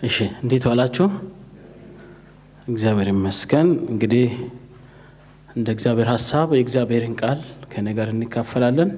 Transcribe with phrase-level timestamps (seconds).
[0.00, 1.06] እሺ እንዴት ዋላችሁ?
[2.68, 4.26] እግዚአብሔር ይመስገን። እንግዲህ
[5.56, 7.38] እንደ እግዚአብሔር ሀሳብ የእግዚአብሔርን ቃል
[7.72, 8.90] ከኔ ጋር እንካፈላለን።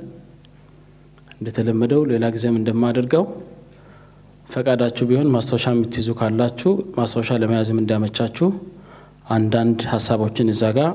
[1.36, 3.24] እንደተለመደው ሌላ ጊዜም እንደማደርገው
[4.50, 8.48] ፈቃዳችሁ ቢሆን ማስታወሻ የምትይዙ ካላችሁ ማስታወሻ ለመያዝም እንዲያመቻችሁ
[9.34, 10.90] አንዳንድ ሀሳቦችን እዛ ጋር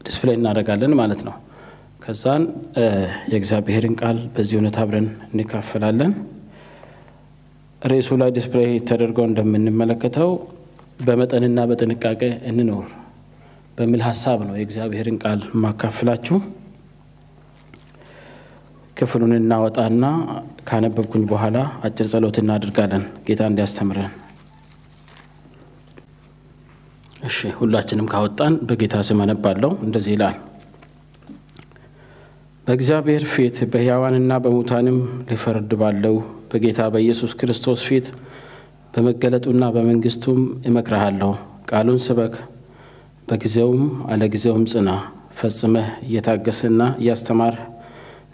[0.00, 1.34] display እናደርጋለን ማለት ነው።
[2.02, 2.42] ከዛን
[3.32, 6.12] የእግዚአብሔርን ቃል በዚህ እውነት አብረን እንካፈላለን።
[7.82, 10.30] ርዕሱ ላይ display ተደርገው እንደምንመለከተው
[11.06, 12.20] በመጠንና በጥንቃቄ
[12.50, 12.86] እንኖር
[13.78, 16.38] በሚል ሀሳብ ነው የእግዚአብሔርን ቃል ማካፍላችሁ።
[18.96, 20.04] ክፍሉን እናወጣና
[20.68, 21.56] ካነበብኩኝ በኋላ
[21.86, 24.10] አጭር ጸሎት እናደርጋለን ጌታ እንዲያስተምረን።
[27.28, 30.36] እሺ ሁላችንም ካወጣን በጌታ ስም አነባለሁ። እንደዚህ ይላል።
[32.66, 34.98] በእግዚአብሔር ፊት በሕያዋንና በሙታንም
[35.30, 36.16] ሊፈርድ ባለው
[36.50, 38.06] በጌታ በኢየሱስ ክርስቶስ ፊት
[38.94, 41.30] በመገለጡና በመንግስቱም እመክርሃለሁ።
[41.70, 42.34] ቃሉን ስበክ፣
[43.28, 44.90] በጊዜውም አለጊዜውም ጽና።
[45.38, 47.60] ፈጽመህ እየታገስና እያስተማርህ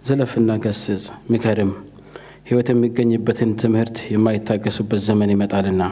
[0.05, 1.73] ዝለፍና ገስጽ፣ ምከርም።
[2.49, 5.83] ሕይወት የሚገኝበትን ትምህርት የማይታገሱበት ዘመን ይመጣልና።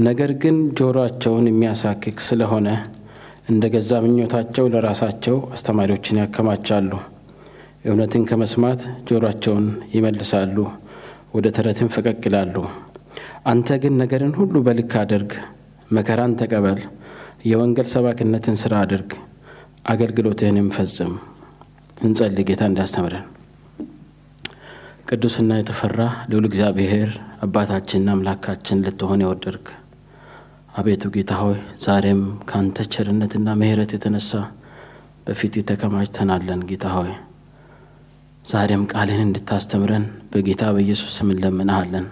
[0.00, 2.68] ነገር ግን ጆሮአቸውን የሚያሳክክ ስለሆነ
[3.48, 6.90] እንደ ገዛ ምኞታቸው ለራሳቸው አስተማሪዎችን ያከማቻሉ።
[7.84, 10.56] እውነትን ከመስማት ጆሮአቸውን ይመልሳሉ፣
[11.32, 12.54] ወደ ተረትን ፈቀቅ ይላሉ።
[13.44, 15.32] አንተ ግን ነገርን ሁሉ በልክ አድርግ፣
[15.92, 16.80] መከራን ተቀበል፣
[17.48, 19.10] የወንጌል ሰባኪነትን ስራ አድርግ፣
[19.86, 21.12] አገልግሎትህንም ፈጽም።
[22.00, 23.26] እንጸልይ። ጌታ እንዲያስተምረን።
[25.08, 27.10] ቅዱስና የተፈራ ልዑል እግዚአብሔር
[27.44, 29.68] አባታችንና አምላካችን ልትሆን የወደድክ
[30.74, 34.32] አቤቱ ጌታ ሆይ ዛሬም ከአንተ ቸርነትና ምሕረት የተነሳ
[35.26, 37.10] በፊት ተከማችተናለን። ጌታ ሆይ
[38.44, 42.06] ዛሬም ቃልን እንድታስተምረን በጌታ በኢየሱስ ስም እንለምንሃለን።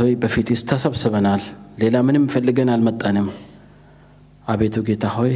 [0.00, 1.42] ሆይ በፊትስ ተሰብስበናል፣
[1.80, 3.28] ሌላ ምንም ፈልገን አልመጣንም።
[4.46, 5.32] አቤቱ ጌታ ሆይ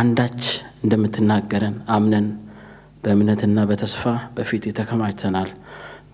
[0.00, 0.42] አንዳች
[0.84, 2.26] እንደምትናገረን አምነን
[3.04, 4.02] በእምነትና በተስፋ
[4.36, 5.50] በፊት ተከማችተናል።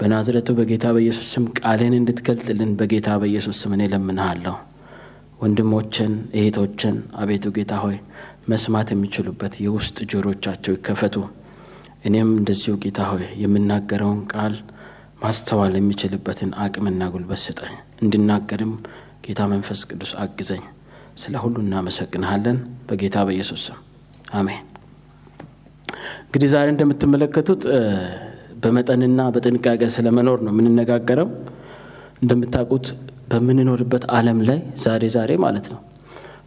[0.01, 4.55] በናዝረቱ በጌታ በኢየሱስ ስም ቃልን እንድትገልጥልን በጌታ በኢየሱስ ስም እኔ እለምንሃለሁ።
[5.41, 7.97] ወንድሞችን እህቶችን አቤቱ ጌታ ሆይ
[8.49, 11.17] መስማት የሚችሉበት የውስጥ ጆሮቻቸው ይከፈቱ።
[12.07, 14.55] እኔም እንደዚሁ ጌታ ሆይ የምናገረውን ቃል
[15.23, 18.73] ማስተዋል የሚችልበትን አቅምና ጉልበት ስጠኝ። እንድናገርም
[19.27, 20.65] ጌታ መንፈስ ቅዱስ አግዘኝ።
[21.17, 22.59] ስለ ሁሉ እናመሰግንሃለን
[22.89, 23.79] በጌታ በኢየሱስ ስም
[24.33, 24.63] አሜን።
[26.27, 27.63] እንግዲህ ዛሬ እንደምትመለከቱት
[28.63, 31.29] በመጠንና በጥንቃቄ ስለ መኖር ነው የምንነጋገረው።
[32.23, 32.87] እንደምታውቁት
[33.33, 35.81] በምንኖርበት ዓለም ላይ ዛሬ ዛሬ ማለት ነው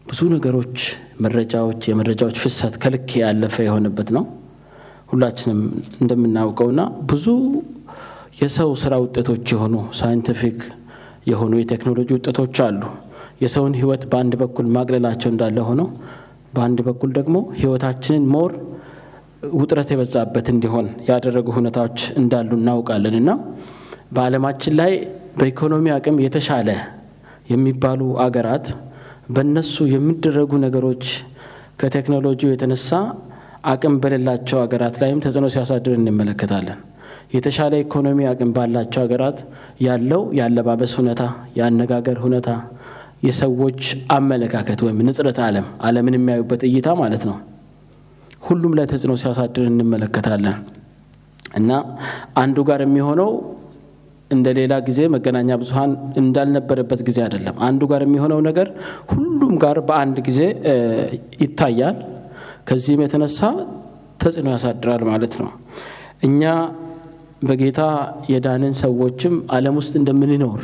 [0.10, 0.78] ብዙ ነገሮች፣
[1.24, 4.24] መረጃዎች፣ የመረጃዎች ፍሰት ከልክ ያለፈ የሆነበት ነው
[5.10, 5.60] ሁላችንም
[6.02, 7.26] እንደምናውቀውና ብዙ
[8.40, 10.60] የሰው ስራ ውጤቶች የሆኑ scientific
[11.30, 12.82] የሆኑ የቴክኖሎጂ ውጤቶች አሉ።
[13.42, 15.88] የሰውን ሕይወት በአንድ በኩል ማቅለላቸው እንዳለ ሆነው
[16.54, 18.52] በአንድ በኩል ደግሞ ሕይወታችንን more
[19.58, 23.32] ውጥረት የበዛበት እንዲሆን ያደረጉ ሁኔታዎች እንዳሉ እናውቃለን እና
[24.16, 24.94] በዓለማችን ላይ
[25.38, 26.70] በኢኮኖሚ አቅም የተሻለ
[27.52, 28.68] የሚባሉ አገራት
[29.30, 31.04] በእነሱ የሚደረጉ ነገሮች
[31.82, 32.90] ከቴክኖሎጂው የተነሳ
[33.64, 36.80] አቅም በሌላቸው ሀገራት ላይም ተጽዕኖ ሲያሳድር እንመለከታለን።
[37.34, 39.40] የተሻለ ኢኮኖሚ አቅም ባላቸው ሀገራት
[39.86, 41.24] ያለው የአለባበስ ሁኔታ፣
[41.58, 42.50] የአነጋገር ሁኔታ፣
[43.28, 43.82] የሰዎች
[44.16, 47.38] አመለካከት ወይም ንጽረት ዓለም ዓለምን የሚያዩበት እይታ ማለት ነው
[48.48, 50.58] ሁሉም ላይ ተጽዕኖ ሲያሳድር እንመለከታለን
[51.60, 51.72] እና
[52.42, 53.30] አንዱ ጋር የሚሆነው
[54.32, 58.68] እንደ ሌላ ጊዜ መገናኛ ብዙኃን እንዳልነበረበት ጊዜ አይደለም። አንዱ ጋር የሚሆነው ነገር
[59.12, 60.40] ሁሉም ጋር በአንድ ጊዜ
[61.44, 61.98] ይታያል።
[62.70, 63.40] ከዚህም የተነሳ
[64.22, 65.50] ተጽዕኖ ያሳድራል ማለት ነው።
[66.28, 66.44] እኛ
[67.48, 67.82] በጌታ
[68.32, 70.64] የዳንን ሰዎችም ዓለም ውስጥ እንደምንኖር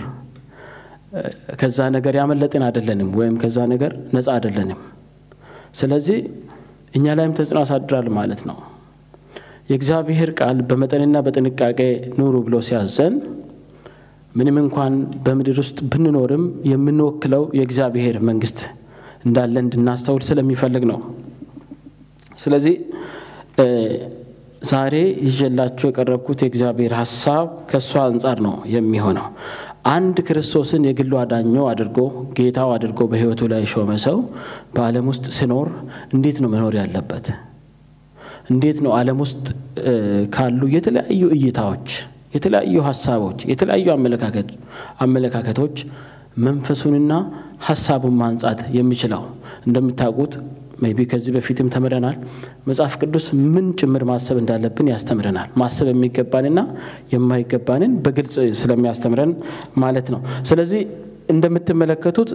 [1.60, 4.80] ከዛ ነገር ያመለጥን አይደለንም፣ ወይም ከዛ ነገር ነፃ አይደለንም።
[5.80, 6.18] ስለዚህ
[6.96, 8.58] እኛ ላይም ተጽዕኖ ያሳድራል ማለት ነው።
[9.70, 11.80] የእግዚአብሔር ቃል በመጠንና በጥንቃቄ
[12.20, 13.16] ኑሩ ብሎ ሲያዘን
[14.36, 14.94] ምንም እንኳን
[15.26, 18.60] በምድር ውስጥ ብንኖርም የምንወክለው የእግዚአብሔር መንግስት
[19.26, 21.00] እንዳለ እንድናስተውል ስለሚፈልግ ነው።
[22.38, 22.76] ስለዚህ
[24.70, 24.96] ዛሬ
[25.28, 29.28] ይዤላችሁ የቀረብኩት የእግዚአብሔር ሀሳብ ከእሷ አንጻር ነው የሚሆነው።
[29.92, 31.98] አንድ ክርስቶስን የግሉ አዳኞ አድርጎ
[32.38, 34.18] ጌታው አድርጎ በሕይወቱ ላይ የሾመ ሰው
[34.74, 35.68] በዓለም ውስጥ ሲኖር
[36.16, 37.26] እንዴት ነው መኖር ያለበት?
[38.52, 39.46] እንዴት ነው ዓለም ውስጥ
[40.36, 41.88] ካሉ የተለያዩ እይታዎች፣
[42.36, 43.88] የተለያዩ ሀሳቦች፣ የተለያዩ
[45.06, 45.78] አመለካከቶች
[46.46, 47.12] መንፈሱንና
[47.68, 49.22] ሀሳቡን ማንጻት የሚችለው?
[49.68, 50.34] እንደምታውቁት
[50.84, 52.18] maybe ከዚህ በፊትም ተምረናል።
[52.68, 56.60] መጽሐፍ ቅዱስ ምን ጭምር ማሰብ እንዳለብን ያስተምረናል። ማሰብ የሚገባንና
[57.14, 59.32] የማይገባንን በግልጽ ስለሚያስተምረን
[59.84, 60.82] ማለት ነው። ስለዚህ
[61.30, 62.32] እንደምትመለከቱት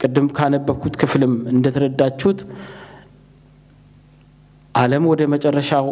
[0.00, 2.40] ቅድም ካነበብኩት ክፍልም እንደተረዳችሁት
[4.74, 5.86] ዓለም ወደ መጨረሻው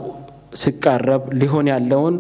[0.61, 2.15] ሲቃረብ ሊሆን ያለውን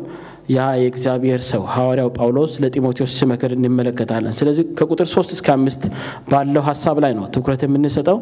[0.50, 5.82] ያ የእግዚአብሔር ሰው ሐዋርያው ጳውሎስ ለጢሞቴዎስ ሲመክር እንመለከታለን። ስለዚህ ከቁጥር ሶስት እስከ አምስት
[6.30, 8.18] ባለው ሀሳብ ላይ ነው ትኩረት የምንሰጠው።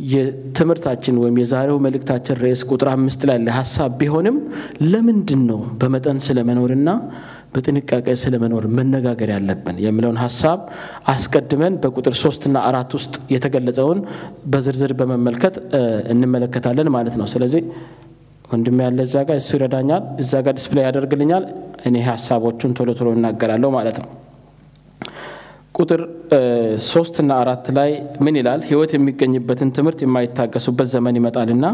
[0.00, 4.36] የትምህርታችን ወይም የዛሬው መልእክታችን ርዕስ ቁጥር አምስት ላይ ለሀሳብ ቢሆንም
[4.84, 6.90] ለምንድን ነው በመጠን ስለመኖርና
[7.54, 10.60] በጥንቃቄ ስለመኖር መነጋገር ያለብን የሚለውን ሀሳብ
[11.12, 14.00] አስቀድመን በቁጥር ሶስትና አራት ውስጥ የተገለጸውን
[14.52, 15.56] በዝርዝር በመመልከት
[16.14, 17.62] እንመለከታለን ማለት ነው። ስለዚህ
[18.50, 21.44] ወንድም ያለ እዛ ጋር እሱ ይረዳኛል፣ እዛ ጋር display ያደርግልኛል።
[21.88, 24.10] እኔ ሀሳቦቹን ቶሎ ቶሎ እናገራለሁ ማለት ነው።
[25.74, 26.00] ቁጥር
[26.86, 27.90] ሶስት እና አራት ላይ
[28.24, 28.60] ምን ይላል?
[28.68, 31.64] ሕይወት የሚገኝበትን ትምህርት የማይታገሱበት ዘመን ይመጣልና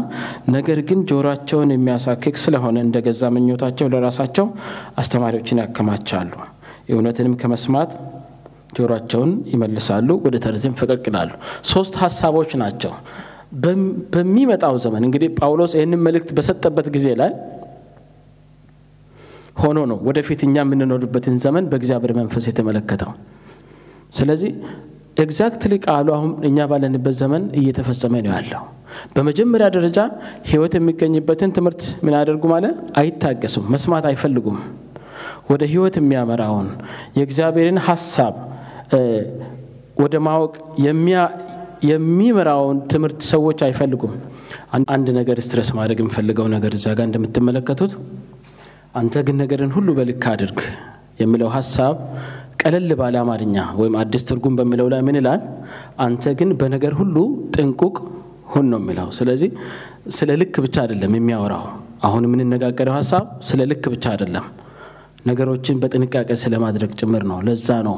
[0.55, 4.47] ነገር ግን ጆሮአቸውን የሚያሳክክ ስለሆነ እንደ ገዛ ምኞታቸው ለራሳቸው
[5.01, 6.31] አስተማሪዎችን ያከማቻሉ።
[6.91, 7.91] እውነትንም ከመስማት
[8.77, 11.05] ጆሮአቸውን ይመልሳሉ፣ ወደ ተረትም ፈቀቅ
[11.71, 12.93] ሶስት ሀሳቦች ናቸው።
[14.13, 17.31] በሚመጣው ዘመን እንግዲህ ጳውሎስ ይህንን መልእክት በሰጠበት ጊዜ ላይ
[19.57, 23.11] ሆኖ ነው ወደፊት እኛ የምንኖርበትን ዘመን በእግዚአብሔር መንፈስ የተመለከተው።
[24.13, 24.51] ስለዚህ
[25.17, 28.61] exactly ቃሉ አሁን እኛ ባለንበት ዘመን እየተፈጸመ ነው ያለው።
[29.15, 29.97] በመጀመሪያ ደረጃ
[30.49, 34.57] ሕይወት የሚገኝበትን ትምህርት ምን ያደርጉ ማለት አይታገሱም፣ መስማት አይፈልጉም።
[35.49, 36.67] ወደ ሕይወት የሚያመራውን
[37.17, 38.35] የእግዚአብሔርን ሀሳብ
[39.97, 40.53] ወደ ማወቅ
[41.83, 44.13] የሚመራውን ትምህርት ሰዎች አይፈልጉም።
[44.93, 47.93] አንድ ነገር ስትረስ ማድረግ የምፈልገው ነገር እዛ ጋር እንደምትመለከቱት
[48.99, 50.59] አንተ ግን ነገርን ሁሉ በልክ አድርግ
[51.19, 51.95] የሚለው ሀሳብ
[52.61, 55.41] ቀለል ባለ አማርኛ ወይም አዲስ ትርጉም በሚለው ላይ ምን ይላል?
[55.99, 57.15] አንተ ግን በነገር ሁሉ
[57.55, 57.95] ጥንቁቅ
[58.51, 59.49] ሁን ነው የሚለው። ስለዚህ
[60.17, 61.65] ስለ ልክ ብቻ አይደለም የሚያወራው።
[62.01, 64.45] አሁን የምንነጋገረው ሀሳብ ስለ ልክ ብቻ አይደለም፣
[65.25, 67.97] ነገሮችን በጥንቃቄ ስለማድረግ ጭምር ነው። ለዛ ነው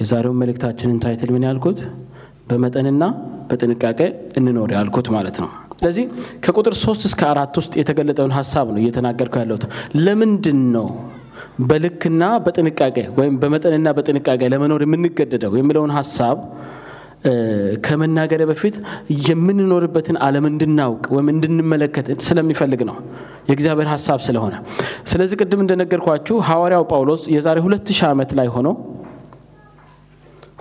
[0.00, 1.78] የዛሬውን መልእክታችንን ታይትል ምን ያልኩት
[2.50, 3.04] በመጠንና
[3.50, 4.00] በጥንቃቄ
[4.38, 6.04] እንኖር ያልኩት ማለት ነው። ስለዚህ
[6.44, 9.64] ከቁጥር ሶስት እስከ አራት ውስጥ የተገለጠውን ሀሳብ ነው እየተናገርኩ ያለሁት።
[9.98, 10.86] ለምንድን ነው
[11.68, 16.38] በልክና በጥንቃቄ ወይም በመጠንና በጥንቃቄ ለመኖር የምንገደደው የሚለውን ሀሳብ
[17.84, 18.74] ከመናገር በፊት
[19.24, 22.96] የምንኖርበትን ዓለም እንድናውቅ ወይም እንድንመለከት ስለሚፈልግ ነው
[23.48, 24.54] የእግዚአብሔር ሀሳብ ስለሆነ።
[25.10, 28.68] ስለዚህ ቅድም እንደነገርኳችሁ ሐዋርያው ጳውሎስ የዛሬ ሁለት ሺህ ዓመት ላይ ሆኖ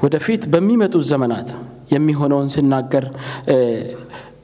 [0.04, 1.48] ወደፊት በሚመጡት ዘመናት
[1.92, 3.06] የሚሆነውን ሲናገር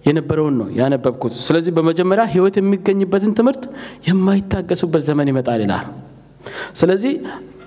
[0.07, 3.63] የነበረውን ነው ያነበብኩት። ስለዚህ በመጀመሪያ ሕይወት የሚገኝበትን ትምህርት
[4.07, 5.85] የማይታገሱበት ዘመን ይመጣል ይላል።
[6.75, 7.13] ስለዚህ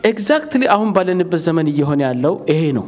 [0.04, 2.86] exactly አሁን ባለንበት ዘመን እየሆነ ያለው ይሄ ነው።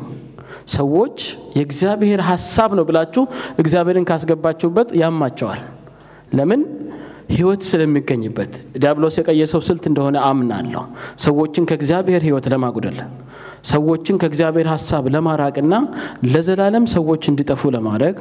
[0.75, 1.19] ሰዎች
[1.57, 3.23] የእግዚአብሔር ሀሳብ ነው ብላችሁ
[3.59, 5.61] እግዚአብሔርን ካስገባችሁበት ያማቸዋል።
[6.35, 6.63] ለምን?
[7.31, 10.83] ሕይወት ስለሚገኝበት ዲያብሎስ የቀየሰው ስልት እንደሆነ አምናለሁ።
[11.21, 12.99] ሰዎችን ከእግዚአብሔር ሕይወት ለማጉደል
[13.65, 15.75] ሰዎችን ከእግዚአብሔር ሀሳብ ለማራቅና
[16.33, 18.17] ለዘላለም ሰዎች እንዲጠፉ ለማድረግ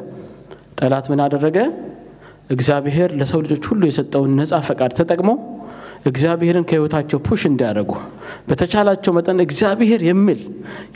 [0.79, 1.57] ጠላት ምን አደረገ?
[2.55, 5.29] እግዚአብሔር ለሰው ልጆች ሁሉ የሰጠውን ነፃ ፈቃድ ተጠቅሞ
[6.05, 7.91] እግዚአብሔርን ከህይወታቸው ፑሽ እንዲያደርጉ
[8.47, 10.39] በተቻላቸው መጠን እግዚአብሔር የሚል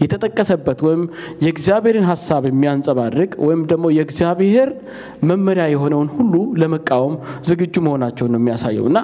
[0.04, 1.04] የተጠቀሰበት ወይም
[1.46, 4.70] የእግዚአብሔርን ሀሳብ የሚያንጸባርቅ ወይም ደግሞ የእግዚአብሔር
[5.24, 7.16] መመሪያ የሆነውን ሁሉ ለመቃወም
[7.50, 9.00] ዝግጁ መሆናቸውን ነው የሚያሳየው እና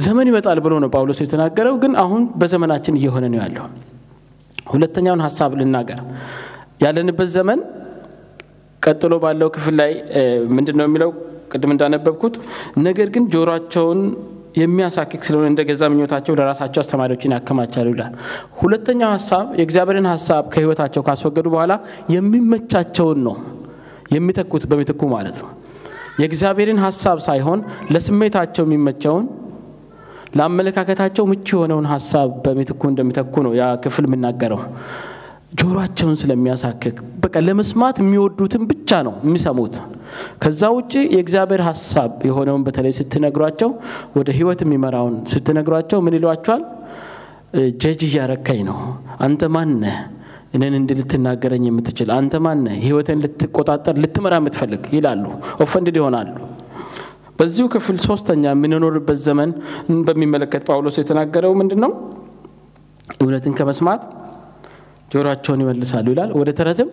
[0.00, 3.66] ዘመን ይመጣል ብሎ ነው ጳውሎስ የተናገረው። ግን አሁን በዘመናችን እየሆነ ነው ያለው።
[4.66, 6.00] ሁለተኛውን ሀሳብ ልናገር።
[6.82, 7.60] ያለንበት ዘመን
[8.82, 9.92] ቀጥሎ ባለው ክፍል ላይ
[10.56, 11.10] ምንድን ነው የሚለው?
[11.52, 12.34] ቅድም እንዳነበብኩት
[12.78, 14.00] ነገር ግን ጆሮአቸውን
[14.54, 18.12] የሚያሳክክ ስለሆነ እንደ ገዛ ምኞታቸው ለራሳቸው አስተማሪዎችን ያከማቻሉ ይላል።
[18.58, 21.72] ሁለተኛው ሀሳብ የእግዚአብሔርን ሀሳብ ከህይወታቸው ካስወገዱ በኋላ
[22.14, 23.36] የሚመቻቸውን ነው
[24.14, 25.50] የሚተኩት፣ በምትኩ ማለት ነው።
[26.20, 29.24] የእግዚአብሔርን ሀሳብ ሳይሆን ለስሜታቸው የሚመቸውን
[30.38, 34.60] ለአመለካከታቸው ምቹ የሆነውን ሀሳብ በምትኩ እንደሚተኩ ነው ያ ክፍል የምናገረው።
[35.54, 39.74] ጆሮአቸውን ስለሚያሳክክ በቃ ለመስማት የሚወዱትን ብቻ ነው የሚሰሙት።
[40.42, 43.70] ከዛ ውጭ የእግዚአብሔር ሀሳብ የሆነውን በተለይ ስትነግሯቸው፣
[44.16, 46.62] ወደ ህይወት የሚመራውን ስትነግሯቸው ምን ይሏቸዋል?
[47.82, 48.78] judge እያረከኝ ነው።
[49.20, 49.96] አንተ ማነህ
[50.54, 52.08] እኔን እንዲህ ልትናገረኝ የምትችል?
[52.16, 54.82] አንተ ማነህ ህይወትን ልትቆጣጠር ልትመራ የምትፈልግ?
[54.96, 55.24] ይላሉ።
[55.64, 56.34] offended ይሆናሉ።
[57.38, 59.50] በዚሁ ክፍል ሶስተኛ የምንኖርበት ዘመን
[60.06, 61.92] በሚመለከት ጳውሎስ የተናገረው ምንድን ነው?
[63.18, 64.02] እውነትን ከመስማት
[65.14, 66.88] ጆሮአቸውን ይመልሳሉ ይላል። ወደ ተረትም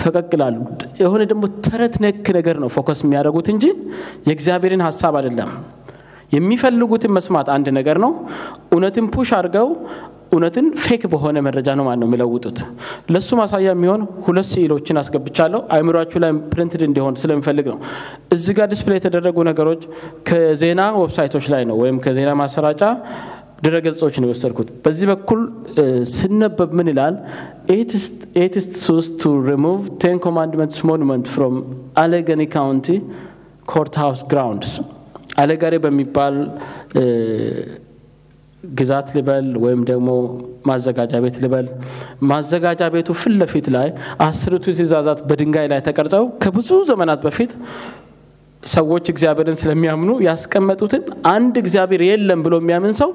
[0.00, 0.56] ፈቀቅ ይላሉ።
[1.02, 3.64] የሆነ ደግሞ ተረት ነክ ነገር ነው focus የሚያደርጉት እንጂ
[4.28, 5.50] የእግዚአብሔርን ሀሳብ አይደለም።
[6.32, 8.12] የሚፈልጉትን መስማት አንድ ነገር ነው።
[8.72, 9.68] እውነትን push አድርገው
[10.32, 12.58] እውነትን fake በሆነ መረጃ ነው ማለት ነው የሚለውጡት።
[13.12, 17.78] ለእሱ ማሳያ የሚሆን ሁለት ስዕሎችን አስገብቻለሁ። አይምሯችሁ ላይ printed እንዲሆን ስለምፈልግ ነው።
[18.36, 19.82] እዚህ ጋር display የተደረጉ ነገሮች
[20.28, 22.82] ከዜና website ኦች ላይ ነው ወይም ከዜና ማሰራጫ
[23.62, 25.40] ድረገጾች ነው የወሰድኩት። በዚህ በኩል
[26.14, 27.14] ስነበብ ምን ይላል?
[28.42, 31.56] ኤቲስት ሱስ ቱ ሪሙቭ ቴን ኮማንድመንትስ ሞኑመንት ፍሮም
[32.02, 32.88] አሌገኒ ካውንቲ
[33.72, 34.72] ኮርት ሃውስ ግራውንድስ
[35.42, 36.36] አሌጋሪ በሚባል
[38.72, 40.08] ግዛት ልበል ወይም ደግሞ
[40.68, 41.66] ማዘጋጃ ቤት ልበል፣
[42.30, 43.08] ማዘጋጃ ቤቱ
[43.52, 43.88] ፊት ላይ
[44.26, 47.52] አስርቱ ትእዛዛት በድንጋይ ላይ ተቀርጸው ከብዙ ዘመናት በፊት
[48.62, 53.10] ሰዎች እግዚአብሔርን ስለሚያምኑ ያስቀመጡትን አንድ እግዚአብሔር የለም ብሎ የሚያምን ሰው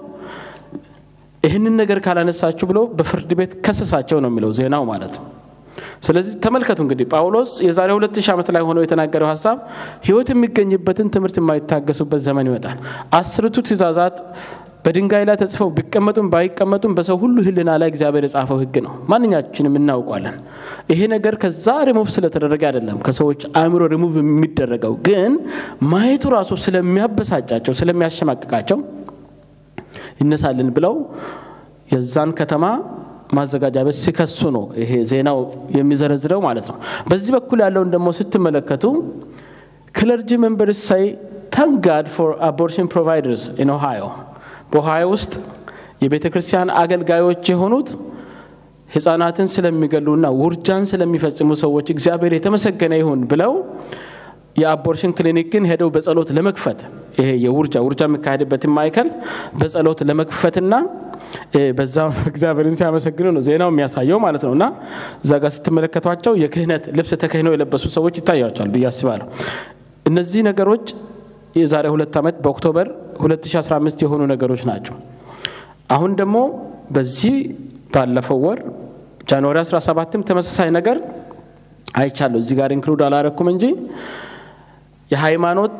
[1.43, 5.25] ይህንን ነገር ካላነሳችሁ ብሎ በፍርድ ቤት ከሰሳቸው ነው የሚለው ዜናው ማለት ነው።
[6.05, 9.57] ስለዚህ ተመልከቱ እንግዲህ ጳውሎስ የዛሬ ሁለት ሺህ ዓመት ላይ ሆነው የተናገረው ሀሳብ
[10.07, 12.77] ሕይወት የሚገኝበትን ትምህርት የማይታገሱበት ዘመን ይመጣል።
[13.13, 14.17] አስርቱ ትእዛዛት
[14.85, 20.35] በድንጋይ ላይ ተጽፈው ቢቀመጡም ባይቀመጡም በሰው ሁሉ ሕሊና ላይ እግዚአብሔር የጻፈው ሕግ ነው። ማንኛችንም እናውቋለን።
[20.91, 25.33] ይሄ ነገር ከዛ ሪሙቭ ስለተደረገ አይደለም ከሰዎች አእምሮ ሪሙቭ የሚደረገው ግን
[25.91, 28.79] ማየቱ ራሱ ስለሚያበሳጫቸው፣ ስለሚያሸማቅቃቸው
[30.21, 30.95] ይነሳልን ብለው
[31.91, 32.65] የዛን ከተማ
[33.35, 35.39] ማዘጋጃ ቤት ሲከሱ ነው ይሄ ዜናው
[35.77, 36.77] የሚዘረዝረው ማለት ነው።
[37.09, 38.83] በዚህ በኩል ያለውን ደግሞ ስትመለከቱ
[39.95, 41.03] clergy members say
[41.55, 44.03] thank God for abortion providers in Ohio
[44.75, 45.33] በኦሃዮ ውስጥ
[46.03, 47.89] የቤተ ክርስቲያን አገልጋዮች የሆኑት
[48.89, 53.53] ህፃናትን ስለሚገሉና ውርጃን ስለሚፈጽሙ ሰዎች እግዚአብሔር የተመሰገነ ይሁን ብለው
[54.61, 56.79] የአቦርሽን ክሊኒክን ሄደው በጸሎት ለመክፈት
[57.17, 59.07] ይሄ የውርጃ ውርጃ የሚካሄድበትን ማዕከል
[59.59, 60.73] በጸሎት ለመክፈትና
[61.77, 61.97] በዛ
[62.31, 64.65] እግዚአብሔርን ሲያመሰግኑ ነው ዜናው የሚያሳየው ማለት ነው። እና
[65.23, 69.27] እዛ ጋር ስትመለከቷቸው የክህነት ልብስ ተክህነው የለበሱ ሰዎች ይታያቸዋል ብዬ አስባለሁ።
[70.05, 70.85] እነዚህ ነገሮች
[71.55, 72.87] የዛሬ ሁለት ዓመት በኦክቶበር
[73.21, 74.95] 2015 የሆኑ ነገሮች ናቸው።
[75.95, 76.37] አሁን ደግሞ
[76.95, 77.35] በዚህ
[77.93, 78.59] ባለፈው ወር
[79.29, 80.97] ጃንዋሪ 17ም ተመሳሳይ ነገር
[81.95, 83.63] አይቻለሁ። እዚህ ጋር include አላረኩም እንጂ
[85.11, 85.75] የሃይማኖት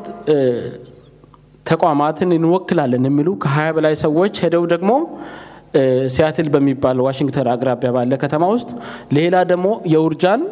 [1.66, 4.90] ተቋማትን እንወክላለን የሚሉ ከሀያ በላይ ሰዎች ሄደው ደግሞ
[6.14, 8.70] ሲያትል በሚባል ዋሽንግተን አቅራቢያ ባለ ከተማ ውስጥ
[9.16, 10.42] ሌላ ደግሞ የውርጃን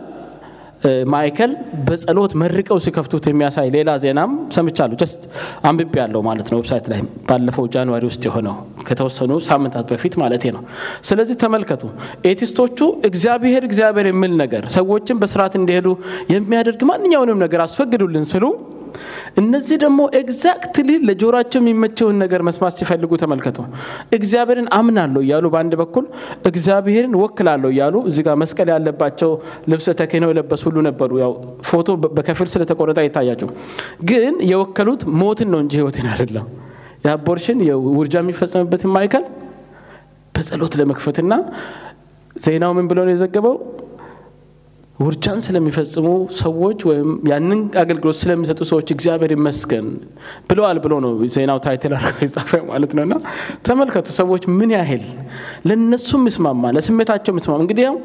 [1.12, 1.52] ማዕከል
[1.86, 5.22] በጸሎት መርቀው ሲከፍቱት የሚያሳይ ሌላ ዜናም ሰምቻለሁ። just
[5.68, 10.62] አንብቤ ያለው ማለት ነው website ላይ ባለፈው January ውስጥ የሆነው ከተወሰኑ ሳምንታት በፊት ማለት ነው።
[11.08, 11.82] ስለዚህ ተመልከቱ፣
[12.30, 15.88] atheist ኦቹ እግዚአብሔር እግዚአብሔር የሚል ነገር ሰዎችን በስርዓት እንዲሄዱ
[16.34, 18.44] የሚያደርግ ማንኛውንም ነገር አስወግዱልን ሲሉ
[19.40, 23.58] እነዚህ ደግሞ exactly ለጆሯቸው የሚመቸውን ነገር መስማት ሲፈልጉ ተመልከቱ።
[24.16, 26.04] እግዚአብሔርን አምናለሁ እያሉ በአንድ በኩል
[26.50, 29.30] እግዚአብሔርን እወክላለሁ እያሉ እዚህ መስቀል ያለባቸው
[29.70, 31.32] ልብሰ ተክህነው የለበሱ ሁሉ ነበሩ። ያው
[31.68, 33.50] ፎቶ በከፊል ስለተቆረጠ አይታያቸው፣
[34.10, 36.46] ግን የወከሉት ሞትን ነው እንጂ ህይወትን አይደለም።
[37.04, 39.24] የ abortion የውርጃ የሚፈጸምበትን ማዕከል
[40.34, 41.32] በጸሎት ለመክፈትና
[42.36, 43.56] ዜናው ምን ብሎ ነው የዘገበው?
[44.98, 46.06] ውርጃን ስለሚፈጽሙ
[46.40, 49.86] ሰዎች ወይም ያንን አገልግሎት ስለሚሰጡ ሰዎች እግዚአብሔር ይመስገን
[50.50, 53.14] ብለዋል ብሎ ነው ዜናው title አድርገው የጻፈ ማለት ነው። እና
[53.68, 55.04] ተመልከቱ ሰዎች ምን ያህል
[55.68, 57.96] ለነሱ ሚስማማ ለስሜታቸው ሚስማማ እንግዲህ ያው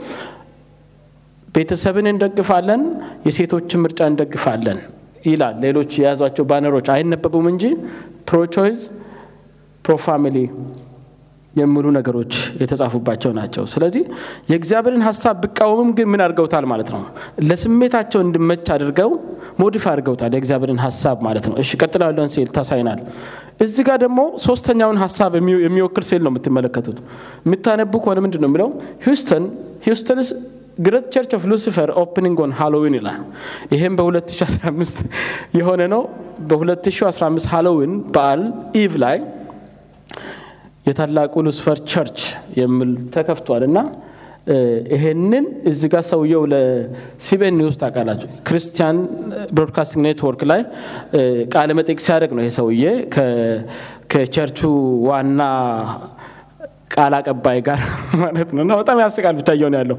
[1.55, 2.81] ቤተሰብን እንደግፋለን፣
[3.27, 4.79] የሴቶችን ምርጫ እንደግፋለን
[5.25, 7.63] ይላል። ሌሎች የያዟቸው banner ኦች አይነበቡም እንጂ
[8.29, 8.79] pro-choice
[9.85, 10.37] pro-family
[11.53, 14.03] የሚሉ ነገሮች የተጻፉባቸው ናቸው። ስለዚህ
[14.51, 17.01] የእግዚአብሔርን ሀሳብ ቢቃወምም ግን ምን አድርገውታል ማለት ነው?
[17.49, 19.09] ለስሜታቸው እንዲመች አድርገው
[19.61, 23.01] modify አድርገውታል የእግዚአብሔርን ሀሳብ ማለት ነው። እሺ ቀጥሎ ያለውን slide ታሳይናል።
[23.61, 25.31] እዚህ ጋር ደግሞ ሶስተኛውን ሀሳብ
[25.65, 26.99] የሚወክል slide ነው የምትመለከቱት።
[27.45, 28.69] የምታነቡ ከሆነ ምንድን ነው የሚለው
[29.05, 29.45] Houston
[29.85, 30.29] Houston's
[30.79, 33.19] Greater Church of Lucifer opening on Halloween ይላል።
[33.73, 35.01] ይህም በ2015
[35.59, 36.03] የሆነ ነው።
[36.49, 38.43] በ2015 ሃሎዊን በዓል
[38.81, 39.17] eve ላይ
[40.85, 42.19] የታላቁ ሉሲፈር church
[42.59, 43.79] የሚል ተከፍቷል እና
[44.93, 48.97] ይሄንን እዚህ ጋር ሰውየው ለ CBN News ታውቃላችሁ፣ Christian
[49.55, 50.61] Broadcasting Network ላይ
[51.53, 52.83] ቃለ መጠይቅ ሲያደርግ ነው ይሄ ሰውዬ
[54.11, 54.59] ከቸርቹ
[55.07, 55.41] ዋና
[56.93, 57.79] ቃል አቀባይ ጋር
[58.21, 59.97] ማለት ነው። እና በጣም ያስቃል። እየሆነ ያለው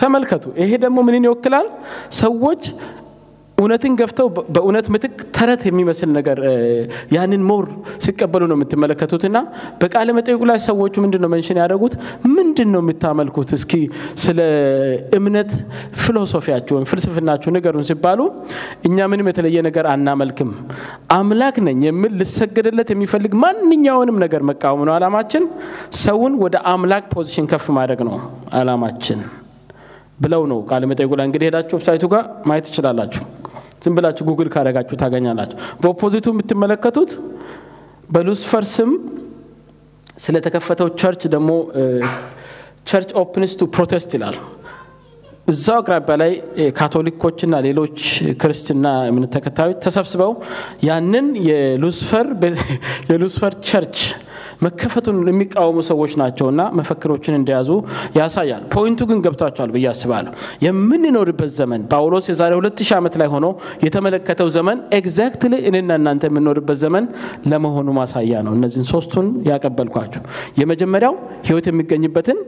[0.00, 1.66] ተመልከቱ። ይሄ ደግሞ ምንን ይወክላል?
[2.20, 2.62] ሰዎች
[3.58, 6.38] እውነትን ገፍተው በእውነት ምትክ ተረት የሚመስል ነገር
[7.14, 7.64] ያንን more
[8.04, 9.38] ሲቀበሉ ነው የምትመለከቱት። እና
[9.80, 11.94] በቃለ መጠይቁ ላይ ሰዎቹ ምንድን ነው mention ያደረጉት?
[12.36, 13.50] ምንድን ነው የምታመልኩት?
[13.58, 13.72] እስኪ
[14.24, 14.38] ስለ
[15.18, 15.50] እምነት
[16.02, 18.20] philosophy ያችሁ ወይም ፍልስፍናችሁ ንገሩን ሲባሉ
[18.88, 20.52] እኛ ምንም የተለየ ነገር አናመልክም፣
[21.18, 25.44] አምላክ ነኝ የሚል ልሰገድለት የሚፈልግ ማንኛውንም ነገር መቃወም ነው አላማችን።
[26.04, 28.16] ሰውን ወደ አምላክ position ከፍ ማድረግ ነው
[28.58, 29.20] አላማችን
[30.22, 33.22] ብለው ነው ቃለ መጠይቁ ላይ እንግዲህ ሄዳችሁ website ኡ ጋር ማየት ትችላላችሁ።
[33.82, 37.10] ዝም ብላችሁ ጉግል ካደረጋችሁ ታገኛላችሁ። በ opposite ኡ የምትመለከቱት
[38.10, 38.90] በሉስፈር ስም
[40.22, 41.50] ስለተከፈተው church ደግሞ
[42.88, 44.36] church opens to protest ይላል።
[45.48, 46.32] እዛው አቅራቢያ ላይ
[46.78, 47.98] ካቶሊኮችና ሌሎች
[48.40, 50.32] ክርስትና እምነት ተከታዮች ተሰብስበው
[50.88, 51.26] ያንን
[53.10, 53.96] የሉስፈር church
[54.60, 57.70] መከፈቱን የሚቃወሙ ሰዎች ናቸውና መፈክሮችን እንደያዙ
[58.18, 60.32] ያሳያል። point ኡ ግን ገብቷችኋል ብዬ አስባለሁ።
[60.66, 63.46] የምንኖርበት ዘመን ጳውሎስ የዛሬ 2000 ዓመት ላይ ሆኖ
[63.86, 67.04] የተመለከተው ዘመን exactly እኔና እናንተ የምንኖርበት ዘመን
[67.50, 70.22] ለመሆኑ ማሳያ ነው። እነዚህን ሶስቱን ያቀበልኳችሁ
[70.60, 71.16] የመጀመሪያው
[71.48, 72.40] ህይወት የሚገኝበትን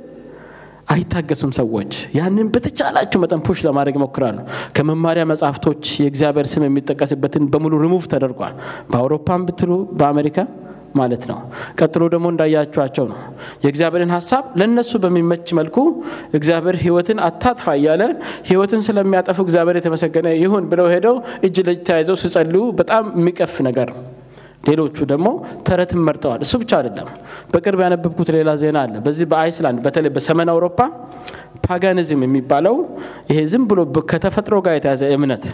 [0.90, 4.38] አይታገሱም ሰዎች ያንን በተቻላቸው መጠን push ለማድረግ ይሞክራሉ።
[4.76, 8.54] ከመማሪያ መጽሐፍቶች የእግዚአብሔር ስም የሚጠቀስበትን በሙሉ ሪሙቭ ተደርጓል።
[8.90, 10.38] በአውሮፓም ብትሉ በአሜሪካ
[10.94, 11.38] ማለት ነው።
[11.78, 13.18] ቀጥሎ ደግሞ እንዳያችኋቸው ነው
[13.64, 15.76] የእግዚአብሔርን ሀሳብ ለእነሱ በሚመች መልኩ
[16.38, 18.02] እግዚአብሔር ህይወትን አታጥፋ እያለ
[18.48, 21.16] ህይወትን ስለሚያጠፉ እግዚአብሔር የተመሰገነ ይሁን ብለው ሄደው
[21.46, 23.90] እጅ ለእጅ ተያይዘው ሲጸልዩ በጣም የሚቀፍ ነገር
[24.68, 25.28] ሌሎቹ ደግሞ
[25.66, 27.06] ተረትን መርጠዋል። እሱ ብቻ አይደለም።
[27.52, 30.78] በቅርብ ያነበብኩት ሌላ ዜና አለ። በዚህ በአይስላንድ በተለይ በሰሜን አውሮፓ
[31.66, 32.76] paganism የሚባለው
[33.30, 33.80] ይሄ ዝም ብሎ
[34.10, 35.44] ከተፈጥሮ ጋር የተያዘ እምነት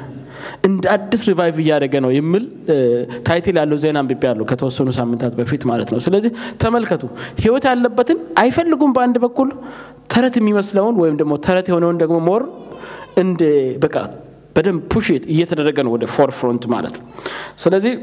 [0.66, 2.45] እንደ አዲስ revive እያደረገ ነው የሚል
[3.28, 6.31] title ያለው ዜና አንብቤ ያለው ከተወሰኑ ሳምንታት በፊት ማለት ነው። ስለዚህ
[6.62, 7.02] ተመልከቱ፣
[7.43, 9.50] ህይወት ያለበትን አይፈልጉም። በአንድ በኩል
[10.14, 12.45] ተረት የሚመስለውን ወይም ደግሞ ተረት የሆነውን ደግሞ more
[13.19, 13.43] እንደ
[13.85, 13.97] በቃ
[14.57, 17.07] በደንብ pushed እየተደረገ ነው ወደ forefront ማለት ነው።
[17.62, 17.95] ስለዚህ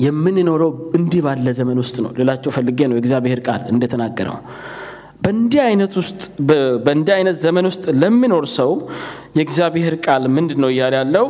[0.00, 4.36] የምንኖረው እንዲህ ባለ ዘመን ውስጥ ነው ልላችሁ ፈልጌ ነው የእግዚአብሔር ቃል እንደተናገረው
[5.22, 6.20] በእንዲህ አይነት ውስጥ
[6.84, 8.70] በእንዲህ አይነት ዘመን ውስጥ ለሚኖር ሰው
[9.38, 11.26] የእግዚአብሔር ቃል ምንድን ነው እያለ ያለው?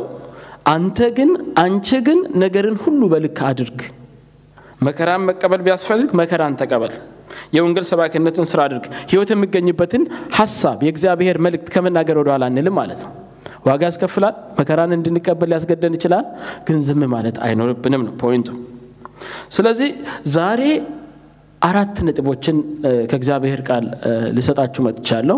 [0.71, 1.29] አንተ ግን
[1.61, 3.79] አንቺ ግን ነገርን ሁሉ በልክ አድርግ።
[4.81, 6.93] መከራን መቀበል ቢያስፈልግ መከራን ተቀበል።
[7.55, 10.03] የወንጌል ሰባኪነትን ስራ አድርግ። ህይወት የሚገኝበትን
[10.37, 13.11] ሀሳብ የእግዚአብሔር መልእክት ከመናገር ወደኋላ አንልም ማለት ነው።
[13.67, 16.25] ዋጋ ያስከፍላል መከራን እንድንቀበል ሊያስገደን ይችላል
[16.67, 18.49] ግን ዝም ማለት አይኖርብንም ነው ፖይንቱ።
[19.55, 19.89] ስለዚህ
[20.35, 20.61] ዛሬ
[21.61, 22.57] አራት ነጥቦችን
[23.09, 23.85] ከእግዚአብሔር ቃል
[24.37, 25.37] ልሰጣችሁ መጥቻለሁ።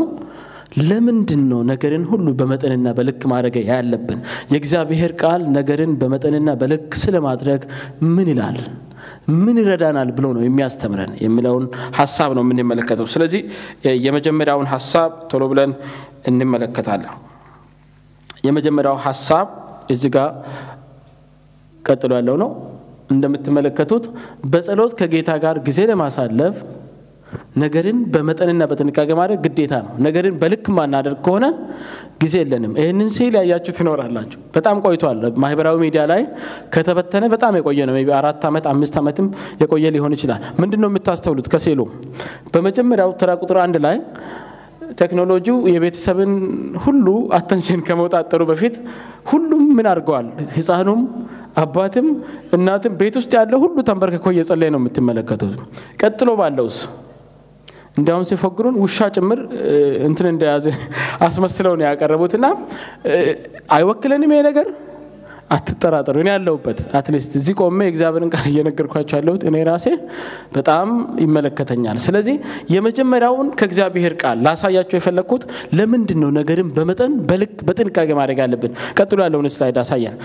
[0.82, 4.20] ለምንድን ነው ነገርን ሁሉ በመጠንና በልክ ማድረግ ያለብን?
[4.54, 7.62] የእግዚአብሔር ቃል ነገርን በመጠንና በልክ ስለማድረግ
[8.16, 8.58] ምን ይላል?
[9.38, 11.66] ምን ይረዳናል ብሎ ነው የሚያስተምረን የሚለውን
[11.98, 13.42] ሀሳብ ነው የምንመለከተው። ስለዚህ
[14.06, 15.72] የመጀመሪያውን ሀሳብ ቶሎ ብለን
[16.30, 17.14] እንመለከታለን።
[18.48, 19.48] የመጀመሪያው ሀሳብ
[19.94, 20.30] እዚ ጋር
[21.80, 22.50] ቀጥሎ ያለው ነው
[23.14, 24.06] እንደምትመለከቱት
[24.52, 26.56] በጸሎት ከጌታ ጋር ጊዜ ለማሳለፍ
[27.62, 31.46] ነገርን በመጠንና በጥንቃቄ ማድረግ ግዴታ ነው። ነገርን በልክ ማናደርግ ከሆነ
[32.22, 36.22] ጊዜ የለንም። ይህንን ሲል ያያችሁ ትኖራላችሁ በጣም ቆይቷል። ማህበራዊ ሚዲያ ላይ
[36.76, 39.28] ከተበተነ በጣም የቆየ ነው። አራት ዓመት አምስት ዓመትም
[39.62, 41.50] የቆየ ሊሆን ይችላል። ምንድን ነው የምታስተውሉት?
[41.54, 41.82] ከሴሉ
[42.54, 43.98] በመጀመሪያው ተራ ቁጥር አንድ ላይ
[45.02, 46.32] ቴክኖሎጂው የቤተሰብን
[46.84, 47.06] ሁሉ
[47.38, 48.76] attention ከመውጣጠሩ በፊት
[49.32, 50.28] ሁሉም ምን አድርገዋል?
[50.58, 51.02] ህፃኑም
[51.56, 52.08] አባትም
[52.56, 55.54] እናትም ቤት ውስጥ ያለ ሁሉ ተንበርክኮ እየጸለየ ነው የምትመለከቱት።
[56.02, 56.78] ቀጥሎ ባለውስ?
[57.98, 59.40] እንዲያውም ሲፎግሩን ውሻ ጭምር
[60.08, 60.66] እንትን እንደያዘ
[61.28, 62.46] አስመስለው ነው ያቀረቡትና
[63.76, 64.68] አይወክለንም ይሄ ነገር
[65.54, 69.88] አትጠራጠሩ። እኔ ያለሁበት at least እዚህ ቆሜ የእግዚአብሔርን ቃል እየነገርኳችሁ ያለሁት እኔ ራሴ
[70.56, 70.88] በጣም
[71.24, 72.36] ይመለከተኛል። ስለዚህ
[72.74, 75.46] የመጀመሪያውን ከእግዚአብሔር ቃል ላሳያቸው የፈለግኩት
[75.80, 80.18] ለምንድን ነው ነገርን በመጠን በልክ በጥንቃቄ ማድረግ አለብን ቀጥሎ ያለውን ስላይድ አሳያል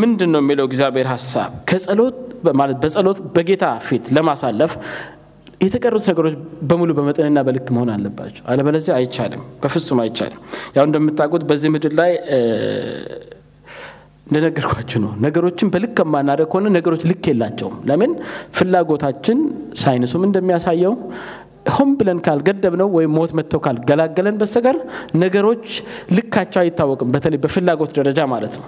[0.00, 1.50] ምንድን ነው የሚለው እግዚአብሔር ሀሳብ?
[1.70, 2.16] ከጸሎት
[2.58, 4.72] ማለት በጸሎት በጌታ ፊት ለማሳለፍ
[5.60, 6.34] የተቀሩት ነገሮች
[6.68, 10.40] በሙሉ በመጠንና በልክ መሆን አለባቸው። አለበለዚያ አይቻልም በፍጹም አይቻልም።
[10.76, 12.10] ያው እንደምታውቁት በዚህ ምድር ላይ
[14.26, 18.12] እንደነገርኳችሁ ነው። ነገሮችን በልክ ከማናደርግ ከሆነ ነገሮች ልክ የላቸውም። ለምን?
[18.56, 19.38] ፍላጎታችን
[19.82, 20.94] ሳይንሱም እንደሚያሳየው
[21.74, 24.76] ሆን ብለን ካልገደብ ነው ወይም ሞት መጥተው ካልገላገለን በስተቀር
[25.16, 25.66] ነገሮች
[26.16, 28.66] ልካቸው አይታወቅም። በተለይ በፍላጎት ደረጃ ማለት ነው።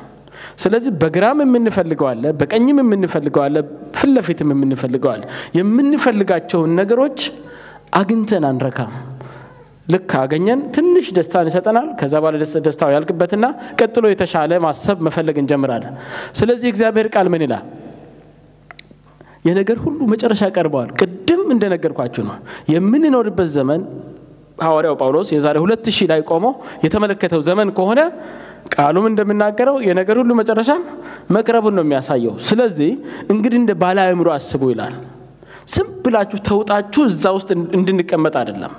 [0.62, 3.57] ስለዚህ በግራም የምንፈልገዋለ በቀኝም የምንፈልገዋለ
[3.99, 5.23] ፊት ለፊትም የምንፈልገዋለ
[5.59, 7.21] የምንፈልጋቸውን ነገሮች
[7.97, 8.92] አግኝተን አንረካም
[9.87, 13.44] ልክ አገኘን ትንሽ ደስታን ይሰጠናል። ከዛ በኋላ ደስታው ያልቅበትና
[13.79, 15.94] ቀጥሎ የተሻለ ማሰብ መፈለግ እንጀምራለን።
[16.38, 17.64] ስለዚህ እግዚአብሔር ቃል ምን ይላል?
[19.44, 22.37] የነገር ሁሉ መጨረሻ ቀርበዋል። ቅድም እንደነገርኳችሁ ነው።
[22.72, 23.83] የምንኖርበት ዘመን
[24.62, 26.46] ሐዋርያው ጳውሎስ የዛሬ ሁለት ሺህ ላይ ቆሞ
[26.85, 28.01] የተመለከተው ዘመን ከሆነ
[28.75, 30.70] ቃሉም እንደምናገረው የነገር ሁሉ መጨረሻ
[31.37, 32.90] መቅረቡን ነው የሚያሳየው። ስለዚህ
[33.33, 34.94] እንግዲህ እንደ ባለ አእምሮ አስቡ ይላል።
[35.75, 38.75] ዝም ብላችሁ ተውጣችሁ እዛ ውስጥ እንድንቀመጥ አይደለም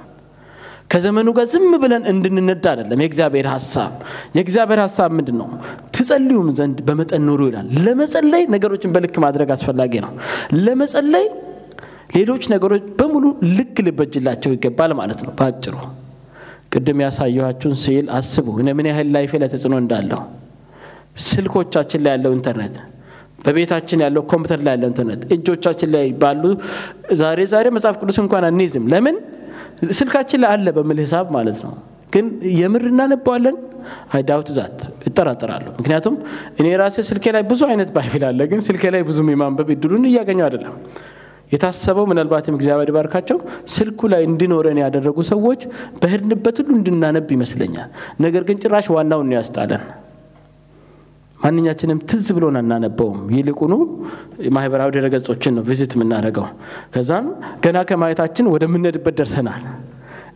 [0.89, 3.91] ከዘመኑ ጋር ዝም ብለን እንድንነዳ አይደለም የእግዚአብሔር ሀሳብ
[4.38, 5.50] የእግዚአብሔር ሀሳብ ምንድን ነው
[5.95, 10.12] ትጸልዩም ዘንድ በመጠን ኑሩ ይላል። ለመጸለይ ነገሮችን በልክ ማድረግ አስፈላጊ ነው።
[10.62, 11.26] ለመጸለይ
[12.15, 13.26] ሌሎች ነገሮች በሙሉ
[13.58, 15.76] ልክ ልበጅላቸው ይገባል ማለት ነው በአጭሩ።
[16.73, 20.21] ቅድም ያሳየኋችሁን ስዕል አስቡ። ምን ያህል ላይፌ ላይ ተጽዕኖ እንዳለው።
[21.28, 22.76] ስልኮቻችን ላይ ያለው ኢንተርኔት
[23.45, 26.43] በቤታችን ያለው ኮምፒውተር ላይ ያለው ኢንተርኔት እጆቻችን ላይ ባሉ
[27.19, 29.17] ዛሬ ዛሬ መጽሐፍ ቅዱስ እንኳን አንይዝም። ለምን
[29.98, 31.74] ስልካችን ላይ አለ በሚል ሂሳብ ማለት ነው
[32.13, 32.26] ግን
[32.60, 33.58] የምር እናነባዋለን
[34.16, 34.78] I doubt that
[35.10, 36.16] እጠራጠራለሁ ምክንያቱም
[36.60, 40.46] እኔ ራሴ ስልኬ ላይ ብዙ አይነት Bible አለ ግን ስልኬ ላይ ብዙም የማንበብ እድሉን እያገኘው
[40.48, 40.76] አይደለም
[41.52, 43.38] የታሰበው ምናልባትም እግዚአብሔር ይባርካቸው
[43.76, 45.62] ስልኩ ላይ እንዲኖረን ያደረጉ ሰዎች
[46.02, 47.90] በሄድንበት ሁሉ እንድናነብ ይመስለኛል።
[48.22, 49.84] ነገር ግን ጭራሽ ዋናውን ያስጣለን።
[51.39, 53.73] ማንኛችንም ትዝ ብሎን አናነበውም። ይልቁኑ
[54.56, 56.45] ማህበራዊ ድረገጾችን ነው visit የምናደርገው።
[56.93, 57.26] ከዛም
[57.65, 59.63] ገና ከማየታችን ወደምንሄድበት ደርሰናል።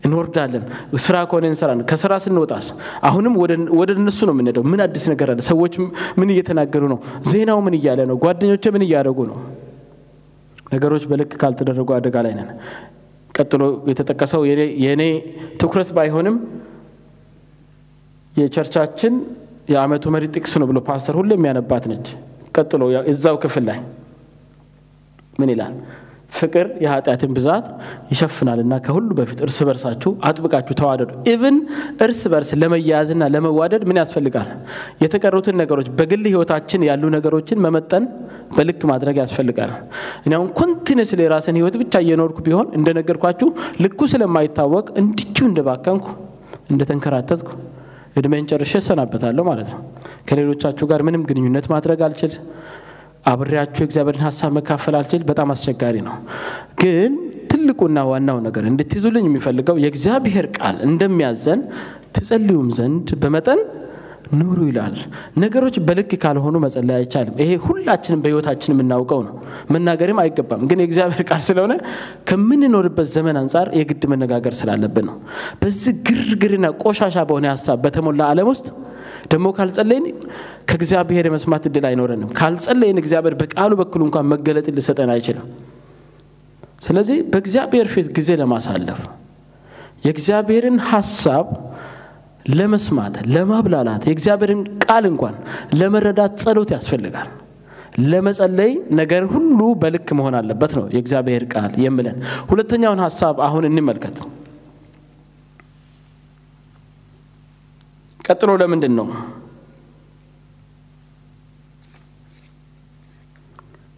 [0.05, 0.63] እንወርዳለን።
[1.03, 2.67] ስራ ከሆነ እንሰራለን። ከስራ ስንወጣስ
[3.07, 3.33] አሁንም
[3.79, 5.41] ወደ እነሱ ነው የምንሄደው። ምን አዲስ ነገር አለ?
[5.49, 5.73] ሰዎች
[6.19, 6.99] ምን እየተናገሩ ነው?
[7.31, 8.17] ዜናው ምን እያለ ነው?
[8.23, 9.37] ጓደኞች ምን እያደረጉ ነው?
[10.73, 12.49] ነገሮች በልክ ካልተደረጉ አደጋ ላይ ነን።
[13.35, 14.41] ቀጥሎ የተጠቀሰው
[14.83, 15.03] የእኔ
[15.61, 16.35] ትኩረት ባይሆንም
[18.33, 19.13] የቸርቻችን
[19.71, 22.07] የአመቱ መሪ ጥቅስ ነው ብሎ ፓስተር ሁሉ የሚያነባት ነች።
[22.55, 22.81] ቀጥሎ
[23.11, 23.79] እዛው ክፍል ላይ
[25.39, 25.73] ምን ይላል?
[26.33, 27.65] ፍቅር የኃጢአትን ብዛት
[28.11, 31.55] ይሸፍናልና ከሁሉ በፊት እርስ በርሳችሁ አጥብቃችሁ ተዋደዱ። even
[32.05, 34.47] እርስ በርስ ለመያያዝና ለመዋደድ ምን ያስፈልጋል?
[35.03, 38.05] የተቀሩትን ነገሮች በግል ህይወታችን ያሉ ነገሮችን መመጠን
[38.57, 39.73] በልክ ማድረግ ያስፈልጋል።
[40.25, 43.49] እኔ continuous የራስን ህይወት ብቻ እየኖርኩ ቢሆን እንደነገርኳችሁ
[43.83, 46.07] ልኩ ስለማይታወቅ እንዲሁ እንደባከንኩ
[46.73, 47.49] እንደተንከራተትኩ
[48.15, 49.81] እድሜን ጨርሼ እሰናበታለሁ ማለት ነው።
[50.29, 52.33] ከሌሎቻችሁ ጋር ምንም ግንኙነት ማድረግ አልችል
[53.25, 56.15] አብሬያችሁ የእግዚአብሔርን ሀሳብ መካፈል አልችል። በጣም አስቸጋሪ ነው።
[56.81, 57.11] ግን
[57.51, 61.61] ትልቁና ዋናው ነገር እንድትይዙልኝ የሚፈልገው የእግዚአብሔር ቃል እንደሚያዘን
[62.15, 63.61] ትጸልዩም ዘንድ በመጠን
[64.39, 64.95] ኑሩ ይላል።
[65.41, 69.33] ነገሮች በልክ ካልሆኑ መጸለይ አይቻልም። ይሄ ሁላችንም በህይወታችን የምናውቀው ነው።
[69.71, 71.73] መናገርም አይገባም። ግን የእግዚአብሔር ቃል ስለሆነ
[72.29, 75.17] ከምንኖርበት ዘመን አንጻር የግድ መነጋገር ስላለብን ነው።
[75.61, 78.67] በዚህ ግርግርና ቆሻሻ በሆነ ሀሳብ በተሞላ ዓለም ውስጥ
[79.31, 80.05] ደግሞ ካልጸለይን
[80.69, 85.47] ከእግዚአብሔር የመስማት እድል አይኖረንም። ካልጸለይን እግዚአብሔር በቃሉ በኩል እንኳን መገለጥ ሊሰጠን አይችልም።
[86.83, 89.01] ስለዚህ በእግዚአብሔር ፊት ጊዜ ለማሳለፍ
[90.05, 91.47] የእግዚአብሔርን ሀሳብ
[92.51, 95.35] ለመስማት ለማብላላት የእግዚአብሔርን ቃል እንኳን
[95.79, 97.29] ለመረዳት ጸሎት ያስፈልጋል።
[98.11, 102.17] ለመጸለይ ነገር ሁሉ በልክ መሆን አለበት ነው የእግዚአብሔር ቃል የምለን።
[102.49, 104.17] ሁለተኛውን ሀሳብ አሁን እንመልከት።
[108.19, 109.07] ቀጥሎ ለምንድን ነው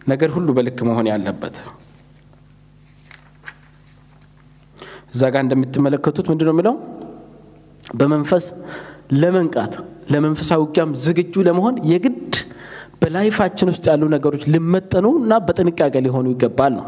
[0.06, 1.56] ነገር ሁሉ በልክ መሆን ያለበት?
[5.14, 6.74] እዛ ጋር እንደምትመለከቱት ምንድን ነው የሚለው
[7.94, 8.44] በመንፈስ
[9.14, 9.72] ለመንቃት
[10.12, 12.34] ለመንፈሳዊ ውጊያም ዝግጁ ለመሆን የግድ
[13.00, 16.86] በላይፋችን ውስጥ ያሉ ነገሮች ሊመጠኑ እና በጥንቃቄ ሊሆኑ ይገባል ነው።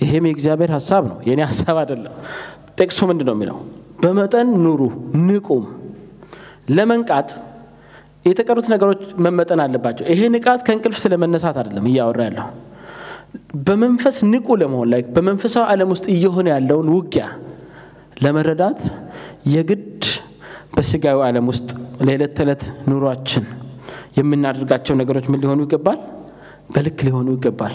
[0.00, 2.14] ይሄም የእግዚአብሔር ሀሳብ ነው፣ የእኔ ሀሳብ አይደለም።
[2.78, 3.58] ጥቅሱ ምንድን ነው የሚለው?
[4.02, 4.80] በመጠን ኑሩ፣
[5.26, 5.64] ንቁም።
[6.70, 7.30] ለመንቃት
[8.26, 12.48] የተቀሩት ነገሮች መመጠን አለባቸው። ይሄ ንቃት ከእንቅልፍ ስለ መነሳት አይደለም እያወራ ያለው
[13.66, 17.24] በመንፈስ ንቁ ለመሆን ላይ በመንፈሳዊ ዓለም ውስጥ እየሆነ ያለውን ውጊያ
[18.24, 18.80] ለመረዳት
[19.52, 19.99] የግድ
[20.72, 21.68] በስጋዊ ዓለም ውስጥ
[22.06, 23.44] ለዕለት ተዕለት ኑሯችን
[24.18, 25.98] የምናደርጋቸው ነገሮች ምን ሊሆኑ ይገባል?
[26.74, 27.74] በልክ ሊሆኑ ይገባል።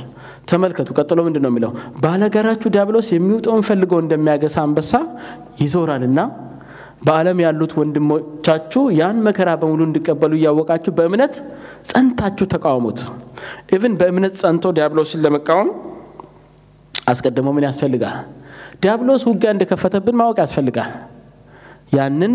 [0.49, 1.71] ተመልከቱ። ቀጥሎ ምንድን ነው የሚለው?
[2.03, 4.91] ባለጋራችሁ ዲያብሎስ የሚውጠውን ፈልጎ እንደሚያገሳ አንበሳ
[5.63, 6.19] ይዞራልና
[7.05, 11.33] በዓለም ያሉት ወንድሞቻችሁ ያን መከራ በሙሉ እንዲቀበሉ እያወቃችሁ በእምነት
[11.89, 12.99] ጸንታችሁ ተቃወሙት።
[13.75, 15.69] even በእምነት ጸንቶ ዲያብሎስን ለመቃወም
[17.07, 18.15] አስቀድሞ ምን ያስፈልጋል?
[18.81, 20.91] ዲያብሎስ ውጊያ እንደከፈተብን ማወቅ ያስፈልጋል።
[21.93, 22.33] ያንን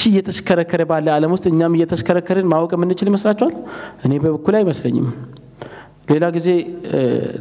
[0.00, 3.52] እንድች እየተሽከረከረ ባለ ዓለም ውስጥ እኛም እየተሽከረከርን ማወቅ የምንችል ይመስላችኋል?
[4.04, 5.08] እኔ በበኩል አይመስለኝም።
[6.10, 6.48] ሌላ ጊዜ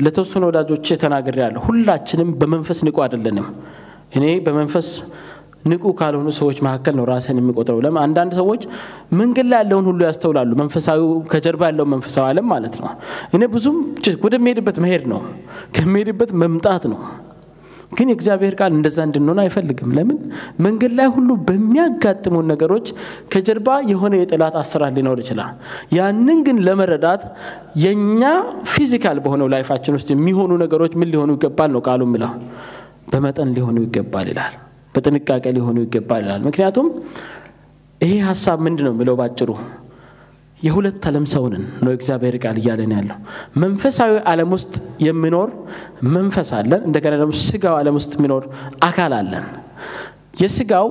[0.05, 3.47] ለተወሰኑ ወዳጆቼ ተናግሬያለሁ። ሁላችንም በመንፈስ ንቁ አይደለንም።
[4.17, 4.87] እኔ በመንፈስ
[5.65, 8.61] ንቁ ካልሆኑ ሰዎች መካከል ነው ራስን የሚቆጥረው። ለምን አንዳንድ ሰዎች
[9.19, 10.99] መንገድ ላይ ያለውን ሁሉ ያስተውላሉ። መንፈሳዊ
[11.31, 12.91] ከጀርባ ያለውን መንፈሳዊ ዓለም ማለት ነው።
[13.35, 13.79] እኔ ብዙም
[14.25, 15.21] ወደሚሄድበት መሄድ ነው፣
[15.77, 17.01] ከሚሄድበት መምጣት ነው።
[17.91, 20.17] ግን የእግዚአብሔር ቃል እንደዛ እንድንሆን አይፈልግም። ለምን
[20.65, 22.87] መንገድ ላይ ሁሉ በሚያጋጥሙን ነገሮች
[23.33, 25.51] ከጀርባ የሆነ የጠላት አሰራር ሊኖር ይችላል።
[25.97, 27.23] ያንን ግን ለመረዳት
[27.83, 28.21] የእኛ
[28.73, 32.33] physical በሆነው life ኣችን ውስጥ የሚሆኑ ነገሮች ምን ሊሆኑ ይገባል ነው ቃሉ የሚለው
[33.11, 34.55] በመጠን ሊሆኑ ይገባል ይላል።
[34.95, 36.87] በጥንቃቄ ሊሆኑ ይገባል ይላል። ምክንያቱም
[38.01, 39.49] ይሄ ሀሳብ ምንድን ነው የሚለው ባጭሩ
[40.59, 43.17] የሁለት ዓለም ሰውንን ነው እግዚአብሔር ቃል እያለን ያለው።
[43.63, 44.73] መንፈሳዊ ዓለም ውስጥ
[45.05, 45.49] የሚኖር
[46.15, 48.43] መንፈስ አለን። እንደገና ደግሞ ስጋው ዓለም ውስጥ የሚኖር
[48.83, 49.45] አካል አለን።
[50.41, 50.87] የስጋው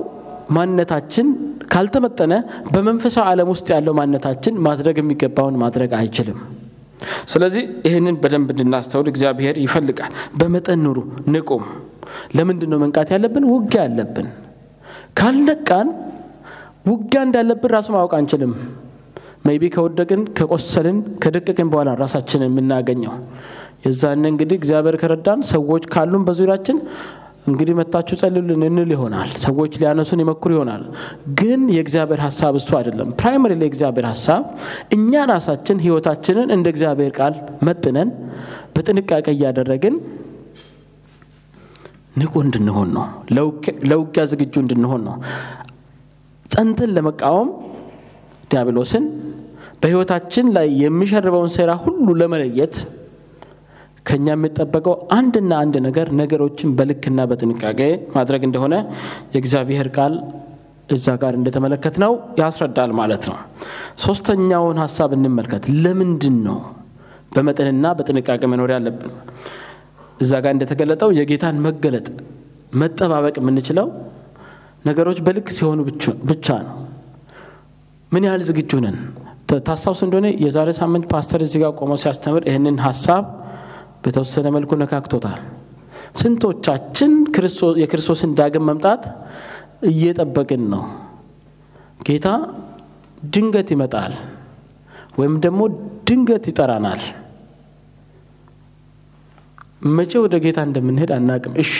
[0.49, 1.27] ማንነታችን
[1.73, 2.33] ካልተመጠነ
[2.73, 6.39] በመንፈሳዊ ዓለም ውስጥ ያለው ማንነታችን ማድረግ የሚገባውን ማድረግ አይችልም።
[7.31, 10.97] ስለዚህ ይህንን በደንብ እንድናስተውል እግዚአብሔር ይፈልጋል። በመጠን ኑሩ፣
[11.33, 11.63] ንቁም።
[12.35, 13.43] ለምንድን ነው መንቃት ያለብን?
[13.53, 14.27] ውጊያ አለብን።
[15.19, 15.87] ካልነቃን
[16.89, 18.53] ውጊያ እንዳለብን ራሱ ማወቅ አንችልም።
[19.45, 23.13] maybe ከወደቅን ከቆሰልን ከደቀቅን በኋላ ራሳችንን የምናገኘው
[23.85, 26.77] የዛን እንግዲህ እግዚአብሔር ከረዳን ሰዎች ካሉን በዙሪያችን
[27.47, 30.81] እንግዲህ መታችሁ ጸልዩልን እንል ይሆናል። ሰዎች ሊያነሱን ይመክሩ ይሆናል።
[31.39, 34.43] ግን የእግዚአብሔር ሀሳብ እሱ አይደለም። primary የእግዚአብሔር ሀሳብ
[34.97, 37.35] እኛ ራሳችን ህይወታችንን እንደ እግዚአብሔር ቃል
[37.67, 38.09] መጥነን
[38.75, 39.95] በጥንቃቄ እያደረግን
[42.17, 43.05] ንቁ እንድንሆን ነው።
[43.89, 45.15] ለውጊያ ዝግጁ እንድንሆን ነው።
[46.45, 47.49] ጸንተን ለመቃወም
[48.51, 49.03] ዲያብሎስን
[49.81, 52.75] በህይወታችን ላይ የሚሸርበውን ሴራ ሁሉ ለመለየት
[54.07, 57.79] ከኛ የሚጠበቀው አንድና አንድ ነገር ነገሮችን በልክና በጥንቃቄ
[58.15, 58.75] ማድረግ እንደሆነ
[59.33, 60.13] የእግዚአብሔር ቃል
[60.89, 63.37] እዛ ጋር እንደተመለከት ነው ያስረዳል ማለት ነው።
[64.03, 66.57] ሶስተኛውን ሀሳብ እንመልከት። ለምንድን ነው
[67.35, 69.11] በመጠንና በጥንቃቄ መኖር ያለብን?
[70.19, 72.07] እዛ ጋር እንደተገለጠው የጌታን መገለጥ
[72.73, 73.87] መጠባበቅ የምንችለው
[74.85, 75.79] ነገሮች በልክ ሲሆኑ
[76.31, 76.75] ብቻ ነው።
[78.11, 78.97] ምን ያህል ዝግጁ ነን?
[79.59, 83.23] ታስታውስ እንደሆነ የዛሬ ሳምንት ፓስተር እዚህ ጋር ቆመው ሲያስተምር ይህንን ሀሳብ
[84.03, 85.39] በተወሰነ መልኩ ነካክቶታል።
[86.15, 87.11] ስንቶቻችን
[87.81, 89.03] የክርስቶስን ዳግም መምጣት
[89.89, 90.83] እየጠበቅን ነው?
[92.01, 92.27] ጌታ
[93.33, 94.13] ድንገት ይመጣል
[95.17, 95.61] ወይም ደግሞ
[96.07, 97.01] ድንገት ይጠራናል።
[99.81, 101.73] መቼ ወደ ጌታ እንደምንሄድ አናቅም። እሺ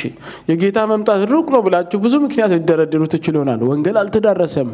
[0.49, 4.69] የጌታ መምጣት ሩቅ ነው ብላችሁ ብዙ ምክንያት ሊደረድሩ ትችሉ ይሆናል። ወንጌል አልተዳረሰም፣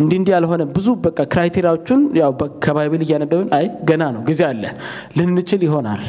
[0.00, 2.32] እንዲህ እንዲህ ያልሆነ ብዙ በቃ criteria ዎቹን ያው
[2.64, 4.64] ከ Bible እያነበብን አይ ገና ነው ጊዜ አለ
[5.18, 6.04] ልንችል ይሆናል።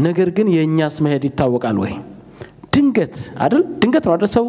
[0.00, 1.92] ነገር ግን የእኛስ መሄድ ይታወቃል ወይ?
[2.74, 3.62] ድንገት አይደል?
[3.80, 4.30] ድንገት ነው አይደል?
[4.36, 4.44] ሰው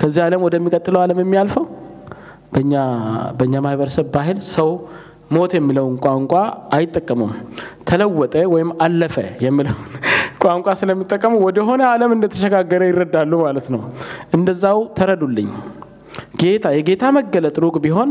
[0.00, 1.64] ከዚህ ዓለም ወደሚቀጥለው ዓለም የሚያልፈው።
[3.38, 4.68] በእኛ ማህበረሰብ ባህል ሰው
[5.30, 6.32] ሞት የሚለውን ቋንቋ
[6.72, 7.32] አይጠቀሙም።
[7.88, 9.82] ተለወጠ ወይም አለፈ የሚለውን
[10.40, 13.82] ቋንቋ ስለሚጠቀሙ ወደሆነ ዓለም እንደተሸጋገረ ይረዳሉ ማለት ነው።
[14.36, 15.50] እንደዛው ተረዱልኝ።
[16.40, 18.10] ጌታ የጌታ መገለጥ ሩቅ ቢሆን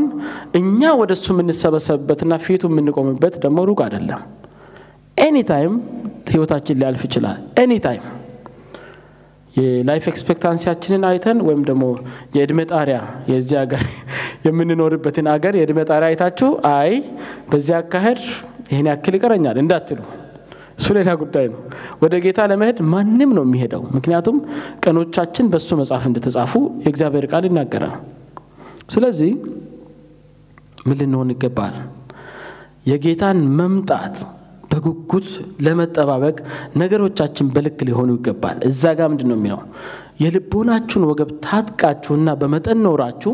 [0.58, 4.22] እኛ ወደ እሱ የምንሰበሰብበትና ፊቱ የምንቆምበት ደግሞ ሩቅ አይደለም።
[5.16, 5.74] anytime
[6.30, 8.04] ህይወታችን ሊያልፍ ይችላል። anytime
[9.56, 11.84] የ life expectancy ያችንን አይተን ወይም ደግሞ
[12.36, 12.98] የእድሜ ጣሪያ
[13.30, 13.82] የዚህ ሀገር
[14.46, 16.92] የምንኖርበትን ሀገር የእድሜ ጣሪያ አይታችሁ አይ
[17.50, 18.20] በዚህ አካሄድ
[18.70, 20.00] ይህን ያክል ይቀረኛል እንዳትሉ፣
[20.78, 21.60] እሱ ሌላ ጉዳይ ነው።
[22.02, 24.36] ወደ ጌታ ለመሄድ ማንም ነው የሚሄደው። ምክንያቱም
[24.84, 26.52] ቀኖቻችን በእሱ መጽሐፍ እንደተጻፉ
[26.84, 27.94] የእግዚአብሔር ቃል ይናገራል።
[28.90, 29.30] ስለዚህ
[30.86, 31.74] ምን ልንሆን ይገባል?
[32.86, 34.14] የጌታን መምጣት
[34.70, 35.28] በጉጉት
[35.64, 36.36] ለመጠባበቅ
[36.80, 39.60] ነገሮቻችን በልክ ሊሆኑ ይገባል። እዛ ጋር ምንድን ነው የሚለው?
[40.22, 43.32] የልቦናችሁን ወገብ ታጥቃችሁና በመጠን ኖራችሁ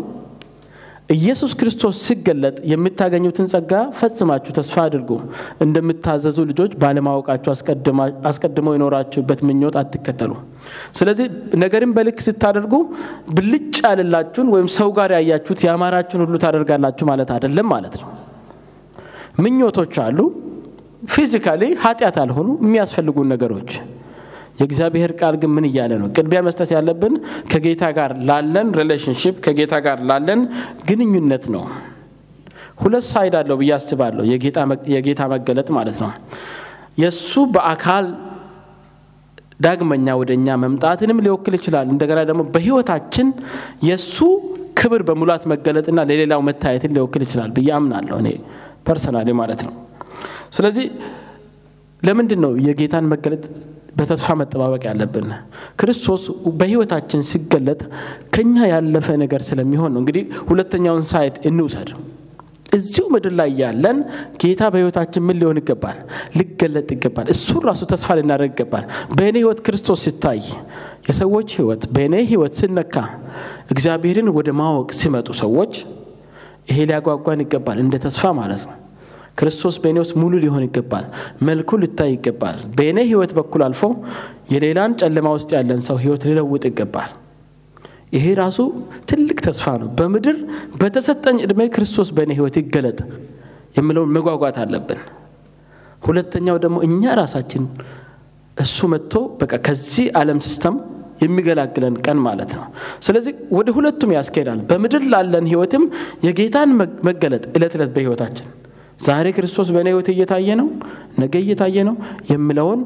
[1.09, 5.11] ኢየሱስ ክርስቶስ ሲገለጥ የምታገኙትን ጸጋ ፈጽማችሁ ተስፋ አድርጉ።
[5.65, 7.51] እንደምታዘዙ ልጆች ባለማወቃችሁ
[8.31, 10.33] አስቀድመው የኖራችሁበት ምኞት አትከተሉ።
[10.99, 11.27] ስለዚህ
[11.63, 12.75] ነገርን በልክ ስታደርጉ
[13.37, 18.11] ብልጭ ያልላችሁን ወይም ሰው ጋር ያያችሁት ያማራችሁን ሁሉ ታደርጋላችሁ ማለት አይደለም ማለት ነው።
[19.41, 20.19] ምኞቶች አሉ
[21.13, 23.71] ፊዚካሊ ኃጢአት ያልሆኑ የሚያስፈልጉን ነገሮች።
[24.59, 26.09] የእግዚአብሔር ቃል ግን ምን እያለ ነው?
[26.17, 27.15] ቅድሚያ መስጠት ያለብን
[27.53, 30.41] ከጌታ ጋር ላለን relationship ከጌታ ጋር ላለን
[30.89, 31.65] ግንኙነት ነው።
[32.83, 34.23] ሁለት side አለው ብዬ አስባለሁ።
[34.95, 36.11] የጌታ መገለጥ ማለት ነው።
[37.03, 38.07] የእሱ በአካል
[39.61, 43.27] ዳግመኛ ወደ እኛ መምጣትንም ሊወክል ይችላል። እንደገና ደግሞ በህይወታችን
[43.89, 44.17] የእሱ
[44.81, 48.31] ክብር በሙላት መገለጥና ለሌላው መታየትን ሊወክል ይችላል ብዬ አምናለሁ እኔ
[48.89, 49.75] personally ማለት ነው።
[50.53, 50.87] ስለዚህ
[52.03, 53.45] ለምንድን ነው የጌታን መገለጥ
[53.97, 55.29] በተስፋ መጠባበቅ ያለብን?
[55.81, 56.23] ክርስቶስ
[56.59, 57.81] በህይወታችን ሲገለጥ
[58.35, 61.91] ከኛ ያለፈ ነገር ስለሚሆን ነው። እንግዲህ ሁለተኛውን ሳይድ እንውሰድ።
[62.73, 63.99] እዚሁ ምድር ላይ ያለን
[64.41, 65.99] ጌታ በህይወታችን ምን ሊሆን ይገባል?
[66.39, 68.85] ሊገለጥ ይገባል። እሱን ራሱ ተስፋ ልናደርግ ይገባል።
[69.17, 70.41] በእኔ ህይወት ክርስቶስ ሲታይ፣
[71.09, 72.95] የሰዎች ህይወት በእኔ ህይወት ሲነካ፣
[73.71, 75.75] እግዚአብሔርን ወደ ማወቅ ሲመጡ ሰዎች
[76.71, 78.75] ይሄ ሊያጓጓን ይገባል፣ እንደ ተስፋ ማለት ነው።
[79.39, 81.07] ክርስቶስ በእኔ ውስጥ ሙሉ ሊሆን ይገባል።
[81.47, 83.83] መልኩ ሊታይ ይገባል። በእኔ ህይወት በኩል አልፎ
[84.53, 87.13] የሌላን ጨለማ ውስጥ ያለን ሰው ህይወት ሊለውጥ ይገባል።
[88.15, 88.59] ይሄ ራሱ
[89.11, 90.37] ትልቅ ተስፋ ነው። በምድር
[90.81, 92.99] በተሰጠኝ ዕድሜ ክርስቶስ በእኔ ህይወት ይገለጥ
[93.79, 95.01] የምለውን መጓጓት አለብን።
[96.03, 97.63] ሁለተኛው ደግሞ እኛ ራሳችን
[98.57, 100.75] እሱ መጥቶ በቃ ከዚህ ዓለም system
[101.23, 102.65] የሚገላግለን ቀን ማለት ነው።
[103.03, 105.85] ስለዚህ ወደ ሁለቱም ያስኬዳል። በምድር ላለን ህይወትም
[106.27, 106.71] የጌታን
[107.09, 108.47] መገለጥ እለት ዕለት በህይወታችን
[109.05, 110.69] ዛሬ ክርስቶስ በእኔ ህይወት እየታየ ነው፣
[111.21, 111.97] ነገ እየታየ ነው
[112.31, 112.81] የምለውን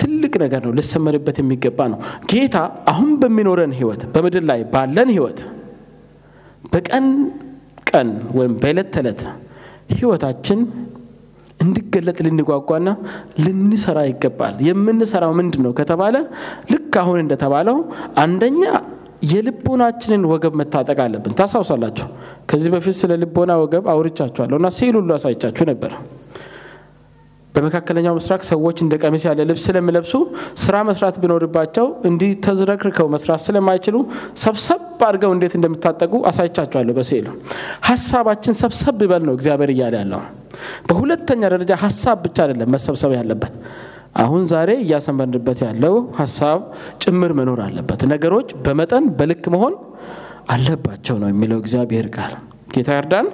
[0.00, 1.98] ትልቅ ነገር ነው። ልሰመርበት የሚገባ ነው።
[2.30, 2.56] ጌታ
[2.92, 5.40] አሁን በሚኖረን ህይወት በምድር ላይ ባለን ህይወት
[6.72, 7.06] በቀን
[7.90, 9.20] ቀን ወይም በዕለት ተዕለት
[9.94, 10.58] ህይወታችን
[11.60, 12.88] እንዲገለጥ ልንጓጓና
[13.44, 16.16] ልንሰራ ይገባል። የምንሰራው ምንድን ነው ከተባለ
[16.72, 17.78] ልክ አሁን እንደተባለው
[18.22, 18.62] አንደኛ
[19.22, 22.06] የልቦናችንን ወገብ መታጠቅ አለብን። ታስታውሳላችሁ፣
[22.50, 25.92] ከዚህ በፊት ስለ ልቦና ወገብ አውርቻችኋለሁ እና ሲል ሁሉ አሳይቻችሁ ነበር።
[27.54, 30.12] በመካከለኛው ምስራቅ ሰዎች እንደ ቀሚስ ያለ ልብስ ስለሚለብሱ
[30.62, 33.96] ስራ መስራት ቢኖርባቸው እንዲህ ተዝረክርከው መስራት ስለማይችሉ
[34.42, 37.26] ሰብሰብ አድርገው እንዴት እንደምታጠቁ አሳይቻቸዋለሁ በስዕሉ።
[37.88, 40.22] ሀሳባችን ሰብሰብ ይበል ነው እግዚአብሔር እያለ ያለው።
[40.88, 43.54] በሁለተኛ ደረጃ ሀሳብ ብቻ አይደለም መሰብሰብ ያለበት
[44.14, 46.60] አሁን ዛሬ እያሰመርንበት ያለው ሀሳብ
[47.02, 49.74] ጭምር መኖር አለበት። ነገሮች በመጠን በልክ መሆን
[50.54, 52.32] አለባቸው ነው የሚለው እግዚአብሔር ቃል።
[52.74, 53.26] ጌታ ይርዳን።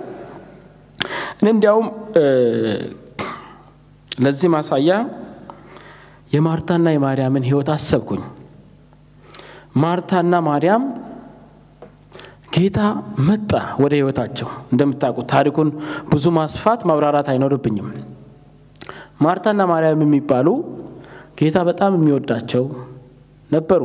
[1.39, 1.87] እኔ እንዲያውም
[4.11, 4.91] ለዚህ ማሳያ
[6.33, 8.23] የማርታና የማርያምን ሕይወት አሰብኩኝ።
[9.83, 10.83] ማርታና ማርያም
[12.57, 12.81] ጌታ
[13.29, 13.51] መጣ
[13.83, 15.69] ወደ ሕይወታቸው። እንደምታውቁት ታሪኩን
[16.11, 17.89] ብዙ ማስፋት ማብራራት አይኖርብኝም።
[19.18, 20.48] ማርታና ማርያም የሚባሉ
[21.40, 22.64] ጌታ በጣም የሚወዳቸው
[23.50, 23.83] ነበሩ።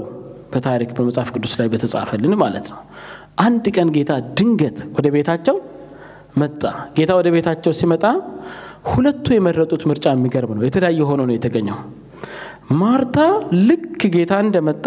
[0.54, 2.80] በታሪክ በመጽሐፍ ቅዱስ ላይ በተጻፈልን ማለት ነው።
[3.40, 5.58] አንድ ቀን ጌታ ድንገት ወደ ቤታቸው
[6.38, 6.62] መጣ።
[6.98, 8.04] ጌታ ወደ ቤታቸው ሲመጣ
[8.92, 11.78] ሁለቱ የመረጡት ምርጫ የሚገርም ነው። የተለያየ ሆኖ ነው የተገኘው።
[12.80, 13.18] ማርታ
[13.70, 14.86] ልክ ጌታ እንደመጣ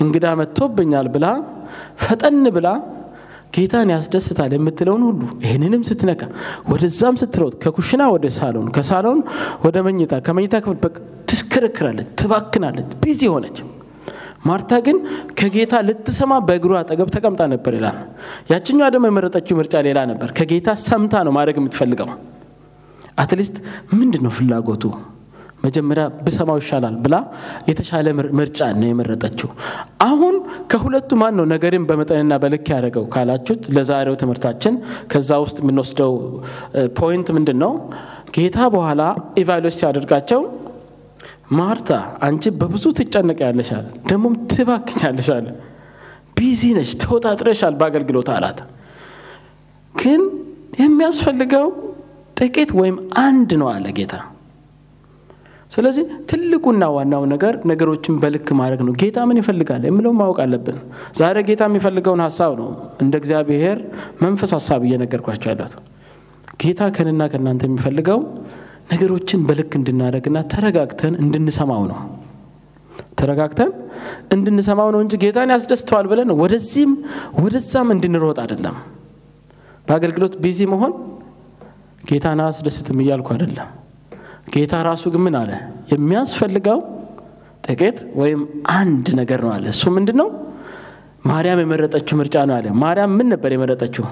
[0.00, 1.26] እንግዳ መጥቶብኛል ብላ
[2.04, 2.68] ፈጠን ብላ
[3.52, 6.22] ጌታን ያስደስታል የምትለውን ሁሉ ይህንንም ስትነካ
[6.70, 9.20] ወደዛም ስትሮጥ ከኩሽና ወደ ሳሎን ከሳሎን
[9.64, 10.78] ወደ መኝታ ከመኝታ ክፍል
[11.30, 13.58] ትሽከረክራለች፣ ትባክናለች፣ busy ሆነች።
[14.46, 14.96] ማርታ ግን
[15.38, 17.98] ከጌታ ልትሰማ በእግሩ አጠገብ ተቀምጣ ነበር ይላል።
[18.52, 22.08] ያችኛዋ ደግሞ የመረጠችው ምርጫ ሌላ ነበር። ከጌታ ሰምታ ነው ማድረግ የምትፈልገው።
[23.18, 23.56] at least
[23.94, 24.84] ምንድን ነው ፍላጎቱ
[25.62, 27.16] መጀመሪያ ብሰማው ይሻላል ብላ
[27.68, 28.06] የተሻለ
[28.38, 29.50] ምርጫ ነው የመረጠችው።
[30.06, 30.34] አሁን
[30.72, 34.74] ከሁለቱ ማን ነው ነገርን በመጠንና በልክ ያደረገው ካላችሁት፣ ለዛሬው ትምህርታችን
[35.12, 36.14] ከዛ ውስጥ የምንወስደው
[36.98, 37.72] point ምንድን ነው?
[38.36, 39.02] ጌታ በኋላ
[39.40, 40.42] evaluate ሲያደርጋቸው
[41.58, 41.90] ማርታ
[42.26, 44.34] አንቺ በብዙ ትጨነቂያለሽ አለ፣ ደግሞም
[45.32, 45.46] አለ፣
[46.36, 48.60] busy ነሽ፣ ተወጣጥረሻል በአገልግሎት አላት።
[49.94, 50.22] ግን
[50.80, 51.66] የሚያስፈልገው
[52.38, 54.14] ጥቂት ወይም አንድ ነው አለ ጌታ።
[55.72, 60.78] ስለዚህ ትልቁና ዋናው ነገር ነገሮችን በልክ ማድረግ ነው። ጌታ ምን ይፈልጋል የምለው ማወቅ አለብን።
[61.20, 62.68] ዛሬ ጌታ የሚፈልገውን ሀሳብ ነው
[63.04, 63.78] እንደ እግዚአብሔር
[64.22, 65.74] መንፈስ ሀሳብ እየነገርኳቸው ያለት።
[66.62, 68.20] ጌታ ከንና ከእናንተ የሚፈልገው
[68.92, 72.00] ነገሮችን በልክ እንድናደርግና ተረጋግተን እንድንሰማው ነው።
[73.20, 73.70] ተረጋግተን
[74.34, 76.92] እንድንሰማው ነው እንጂ ጌታን ያስደስተዋል ብለን ወደዚህም
[77.42, 78.76] ወደዛም እንድንሮጥ አይደለም።
[79.86, 80.92] በአገልግሎት ቢዚ መሆን
[82.04, 83.70] ጌታን አያስደስትም እያልኩ አይደለም።
[84.46, 85.50] ጌታ ራሱ ግን ምን አለ?
[85.92, 86.78] የሚያስፈልገው
[87.66, 88.40] ጥቂት ወይም
[88.76, 90.28] አንድ ነገር ነው አለ። እሱ ምንድን ነው?
[91.26, 94.06] ማርያም የመረጠችው ምርጫ ነው አለ። ማርያም ምን ነበር የመረጠችው?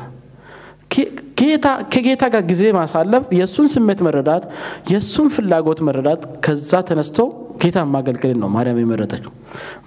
[1.40, 4.42] ጌታ ከጌታ ጋር ጊዜ ማሳለፍ፣ የእሱን ስሜት መረዳት፣
[4.90, 7.18] የእሱን ፍላጎት መረዳት፣ ከዛ ተነስቶ
[7.62, 9.32] ጌታ ማገልገልን ነው ማርያም የመረጠችው።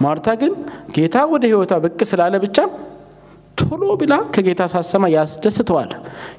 [0.01, 0.53] ማርታ ግን
[0.95, 2.57] ጌታ ወደ ሕይወቷ ብቅ ስላለ ብቻ
[3.57, 5.91] ቶሎ ብላ ከጌታ ሳሰማ ያስደስተዋል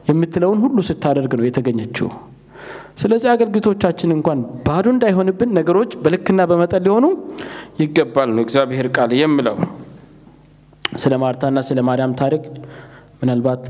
[0.08, 2.08] የምትለውን ሁሉ ስታደርግ ነው የተገኘችው።
[3.00, 7.06] ስለዚህ አገልግሎቶቻችን እንኳን ባዶ እንዳይሆንብን ነገሮች በልክና በመጠን ሊሆኑ
[7.80, 9.56] ይገባል ነው እግዚአብሔር ቃል የምለው።
[10.96, 12.42] ስለ ማርታና ስለ ማርያም ታሪክ
[13.20, 13.62] ምናልባት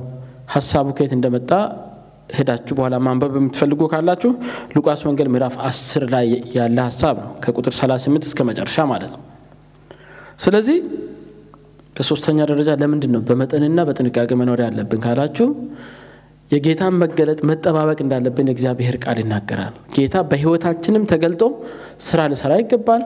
[0.54, 1.50] ሀሳቡ ከየት እንደመጣ
[2.36, 4.30] ሄዳችሁ በኋላ ማንበብ የምትፈልጉ ካላችሁ
[4.74, 6.26] ሉቃስ ወንጌል ምዕራፍ አስር ላይ
[6.56, 9.22] ያለ ሀሳብ ነው ከቁጥር 38 እስከ መጨረሻ ማለት ነው።
[10.44, 10.78] ስለዚህ
[11.96, 15.48] በሶስተኛ ደረጃ ለምንድን ነው በመጠንና በጥንቃቄ መኖር ያለብን ካላችሁ
[16.54, 21.42] የጌታን መገለጥ መጠባበቅ እንዳለብን የእግዚአብሔር ቃል ይናገራል። ጌታ በሕይወታችንም ተገልጦ
[22.06, 23.02] ስራ ሊሰራ ይገባል።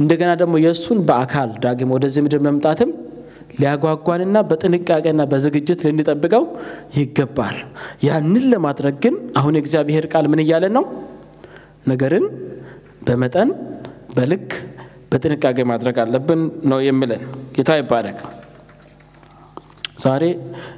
[0.00, 2.90] እንደገና ደግሞ የእሱን በአካል ዳግም ወደዚህ ምድር መምጣትም
[3.54, 6.44] ሊያጓጓንና በጥንቃቄና በዝግጅት ልንጠብቀው
[6.96, 7.56] ይገባል።
[8.06, 10.84] ያንን ለማድረግ ግን አሁን የእግዚአብሔር ቃል ምን እያለን ነው?
[11.88, 12.26] ነገርን
[13.06, 13.48] በመጠን
[14.16, 14.48] በልክ
[15.12, 17.22] በጥንቃቄ ማድረግ አለብን ነው የሚለን።
[17.56, 18.20] ጌታ ይባረክ።
[20.02, 20.24] ዛሬ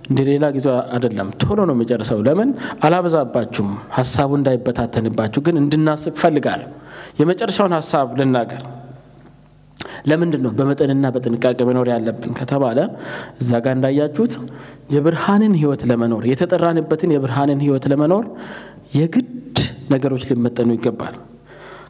[0.09, 2.49] እንደ ሌላ ጊዜ አይደለም፣ ቶሎ ነው የሚጨርሰው። ለምን
[2.85, 6.63] አላበዛባችሁም፣ ሀሳቡ እንዳይበታተንባችሁ ግን እንድናስብ ፈልጋል።
[7.21, 8.63] የመጨረሻውን ሀሳብ ልናገር።
[10.11, 12.79] ለምንድን ነው በመጠንና በጥንቃቄ መኖር ያለብን ከተባለ
[13.41, 14.33] እዛ ጋር እንዳያችሁት
[14.95, 18.25] የብርሃንን ሕይወት ለመኖር የተጠራንበትን የብርሃንን ሕይወት ለመኖር
[18.99, 19.59] የግድ
[19.93, 21.15] ነገሮች ሊመጠኑ ይገባል።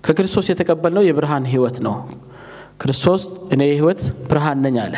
[0.04, 1.94] ከክርስቶስ የተቀበልነው የብርሃን ሕይወት ነው።
[2.80, 3.22] ክርስቶስ
[3.54, 4.96] እኔ የሕይወት ብርሃን ነኝ አለ።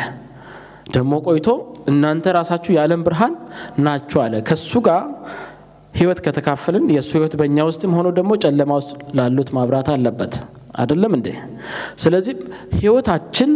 [0.87, 1.47] ደግሞ ቆይቶ
[1.91, 3.33] እናንተ ራሳችሁ የዓለም ብርሃን
[3.85, 5.01] ናችሁ አለ። ከሱ ጋር
[5.93, 10.33] ሕይወት ከተካፈልን የእሱ ሕይወት በእኛ ውስጥም ሆኖ ደግሞ ጨለማ ውስጥ ላሉት ማብራት አለበት።
[10.75, 11.27] አይደለም እንዴ?
[12.01, 12.33] ስለዚህ
[12.75, 13.51] ሕይወታችን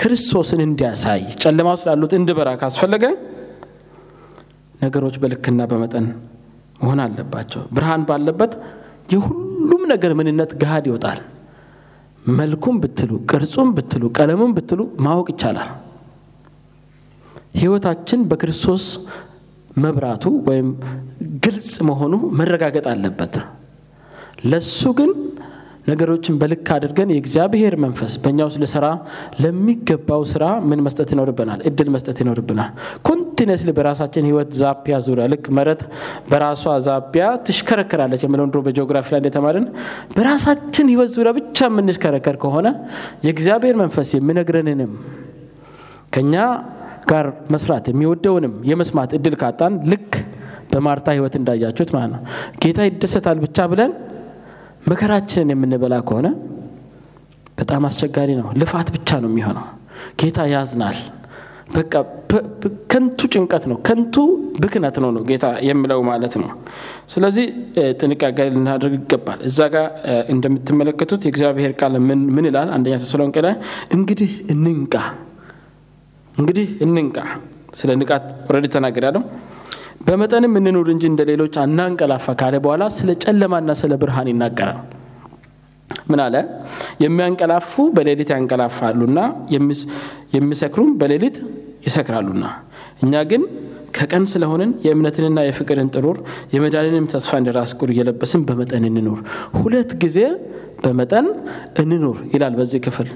[0.00, 3.04] ክርስቶስን እንዲያሳይ ጨለማ ውስጥ ላሉት እንድበራ ካስፈለገ
[4.80, 6.06] ነገሮች በልክና በመጠን
[6.80, 8.52] መሆን አለባቸው። ብርሃን ባለበት
[9.12, 11.20] የሁሉም ነገር ምንነት ገሃድ ይወጣል።
[12.32, 15.70] መልኩም ብትሉ፣ ቅርጹም ብትሉ፣ ቀለሙም ብትሉ ማወቅ ይቻላል።
[17.56, 18.84] ሕይወታችን በክርስቶስ
[19.76, 20.68] መብራቱ ወይም
[21.44, 23.34] ግልጽ መሆኑ መረጋገጥ አለበት።
[24.50, 25.10] ለሱ ግን
[25.88, 28.86] ነገሮችን በልክ አድርገን የእግዚአብሔር መንፈስ በእኛ ውስጥ ለስራ
[29.42, 31.60] ለሚገባው ስራ ምን መስጠት ይኖርብናል?
[31.68, 32.70] እድል መስጠት ይኖርብናል።
[33.06, 35.82] continuously በራሳችን ህይወት ዛቢያ ዙሪያ ልክ መሬት
[36.30, 39.66] በራሷ ዛቢያ ትሽከረከራለች የሚለውን ድሮ በጂኦግራፊ ላይ እንደተማርን
[40.16, 42.66] በራሳችን ህይወት ዙሪያ ብቻ የምንሽከረከር ከሆነ
[43.26, 44.92] የእግዚአብሔር መንፈስ የሚነግረንንም
[46.12, 46.34] ከኛ
[47.06, 50.10] ጋር መስራት የሚወደውንም የመስማት እድል ካጣን ልክ
[50.70, 52.22] በማርታ ህይወት እንዳያችሁት ማለት ነው
[52.62, 53.92] ጌታ ይደሰታል ብቻ ብለን
[54.90, 56.28] መከራችንን የምንበላ ከሆነ
[57.58, 59.66] በጣም አስቸጋሪ ነው። ልፋት ብቻ ነው የሚሆነው።
[60.20, 60.98] ጌታ ያዝናል።
[61.76, 61.92] በቃ
[62.92, 64.14] ከንቱ ጭንቀት ነው፣ ከንቱ
[64.62, 66.50] ብክነት ነው ነው ጌታ የሚለው ማለት ነው።
[67.12, 67.46] ስለዚህ
[68.00, 69.86] ጥንቃቄ ልናደርግ ይገባል። እዛ ጋር
[70.34, 71.94] እንደምትመለከቱት የእግዚአብሔር ቃል
[72.34, 72.68] ምን ይላል?
[72.76, 73.54] አንደኛ ተሰሎንቄ ላይ
[73.96, 74.94] እንግዲህ እንንቃ፣
[76.36, 77.16] እንግዲህ እንንቃ።
[77.78, 79.22] ስለ ንቃት already ተናግሬያለሁ።
[80.06, 84.78] በመጠንም እንኑር እንጂ እንደ ሌሎች አናንቀላፋ ካለ በኋላ ስለ ጨለማና ስለ ብርሃን ይናገራል።
[86.10, 86.34] ምን አለ?
[87.04, 89.18] የሚያንቀላፉ በሌሊት ያንቀላፋሉና
[90.34, 91.36] የሚሰክሩም በሌሊት
[91.86, 92.44] ይሰክራሉና፣
[93.04, 93.42] እኛ ግን
[93.96, 96.16] ከቀን ስለሆንን የእምነትንና የፍቅርን ጥሩር
[96.54, 99.20] የመዳንንም ተስፋ እንደ ራስ ቁር እየለበስን በመጠን እንኑር።
[99.58, 100.18] ሁለት ጊዜ
[100.84, 101.26] በመጠን
[101.82, 103.08] እንኑር ይላል በዚህ ክፍል።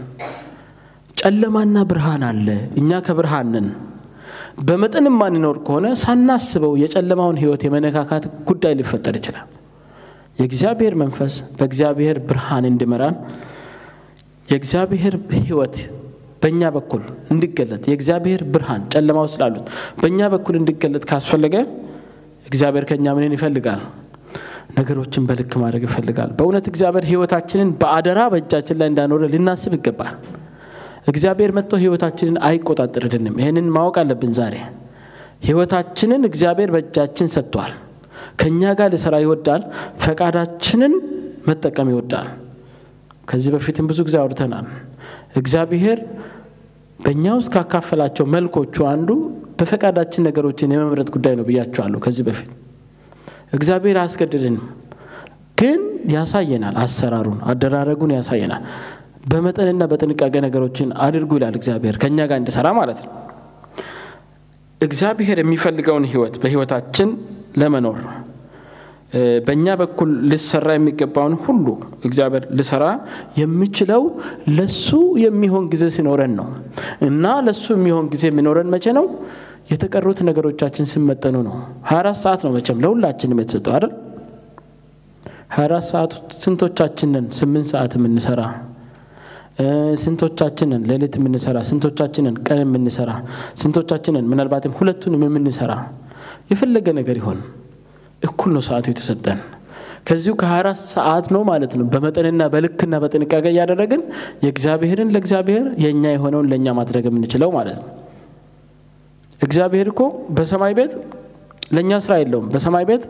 [1.20, 2.46] ጨለማና ብርሃን አለ።
[2.80, 3.66] እኛ ከብርሃን ነን።
[4.66, 9.46] በመጠን የማንኖር ከሆነ ሳናስበው የጨለማውን ህይወት የመነካካት ጉዳይ ሊፈጠር ይችላል።
[10.38, 13.16] የእግዚአብሔር መንፈስ በእግዚአብሔር ብርሃን እንዲመራን
[14.48, 15.76] የእግዚአብሔር ህይወት
[16.42, 17.02] በእኛ በኩል
[17.32, 19.66] እንዲገለጥ የእግዚአብሔር ብርሃን ጨለማ ውስጥ ላሉት
[20.00, 21.56] በእኛ በኩል እንዲገለጥ ካስፈለገ
[22.46, 23.80] እግዚአብሔር ከእኛ ምንን ይፈልጋል?
[24.76, 30.14] ነገሮችን በልክ ማድረግ ይፈልጋል። በእውነት እግዚአብሔር ህይወታችንን በአደራ በእጃችን ላይ እንዳኖረ ልናስብ ይገባል።
[31.06, 34.56] እግዚአብሔር መጥቶ ህይወታችንን አይቆጣጠርልንም። ይህንን ማወቅ አለብን። ዛሬ
[35.44, 37.72] ህይወታችንን እግዚአብሔር በእጃችን ሰጥቷል።
[38.40, 39.62] ከእኛ ጋር ሊሰራ ይወዳል።
[40.02, 40.94] ፈቃዳችንን
[41.48, 42.28] መጠቀም ይወዳል።
[43.28, 44.66] ከዚህ በፊትም ብዙ ጊዜ አውርተናል።
[45.36, 45.98] እግዚአብሔር
[47.00, 49.10] በእኛ ውስጥ ካካፈላቸው መልኮቹ አንዱ
[49.58, 52.50] በፈቃዳችን ነገሮችን የመምረጥ ጉዳይ ነው ብያቸዋለሁ። ከዚህ በፊት
[53.52, 54.64] እግዚአብሔር አያስገድድንም፣
[55.58, 55.80] ግን
[56.12, 58.62] ያሳየናል። አሰራሩን፣ አደራረጉን ያሳየናል።
[59.20, 63.12] በመጠንና በጥንቃቄ ነገሮችን አድርጉ ይላል እግዚአብሔር ከእኛ ጋር እንዲሰራ ማለት ነው።
[64.80, 67.08] እግዚአብሔር የሚፈልገውን ህይወት በህይወታችን
[67.60, 67.98] ለመኖር
[69.46, 71.66] በእኛ በኩል ልሰራ የሚገባውን ሁሉ
[72.08, 72.84] እግዚአብሔር ልሰራ
[73.40, 74.02] የሚችለው
[74.58, 74.88] ለሱ
[75.24, 76.48] የሚሆን ጊዜ ሲኖረን ነው
[77.08, 79.06] እና ለሱ የሚሆን ጊዜ የሚኖረን መቼ ነው?
[79.72, 81.56] የተቀሩት ነገሮቻችን ሲመጠኑ ነው።
[81.88, 83.92] ሀያ አራት ሰዓት ነው መቼም ለሁላችንም የተሰጠው አይደል?
[85.54, 86.12] ሀያ አራት ሰዓት
[86.42, 88.42] ስንቶቻችንን ስምንት ሰዓት የምንሰራ
[90.02, 93.10] ስንቶቻችንን ሌሊት የምንሰራ ስንቶቻችንን ቀን የምንሰራ
[93.62, 95.72] ስንቶቻችንን ምናልባትም ሁለቱንም የምንሰራ
[96.50, 97.38] የፈለገ ነገር ይሆን
[98.22, 99.38] እኩል ነው ሰዓቱ የተሰጠን።
[100.08, 104.02] ከዚሁ ከ24 ሰዓት ነው ማለት ነው። በመጠንና በልክና በጥንቃቄ እያደረግን
[104.44, 107.90] የእግዚአብሔርን ለእግዚአብሔር የእኛ የሆነውን ለእኛ ማድረግ የምንችለው ማለት ነው።
[109.40, 110.02] እግዚአብሔር እኮ
[110.36, 110.94] በሰማይ ቤት
[111.72, 113.04] ለእኛ ስራ የለውም። በሰማይ ቤት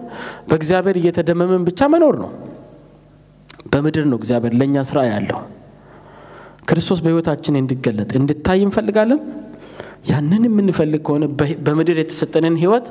[0.48, 2.30] በእግዚአብሔር እየተደመመን ብቻ መኖር ነው።
[3.72, 5.40] በምድር ነው እግዚአብሔር ለእኛ ስራ ያለው።
[6.70, 9.20] ክርስቶስ በህይወታችን እንዲገለጥ እንድታይ እንፈልጋለን።
[10.10, 11.24] ያንን የምንፈልግ ከሆነ
[11.66, 12.86] በምድር የተሰጠንን ህይወት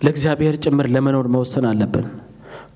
[0.00, 2.06] ለእግዚአብሔር ጭምር ለመኖር መወሰን አለብን።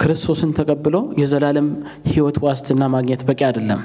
[0.01, 1.69] ክርስቶስን ተቀብሎ የዘላለም
[2.09, 3.81] ህይወት ዋስትና ማግኘት በቂ አይደለም።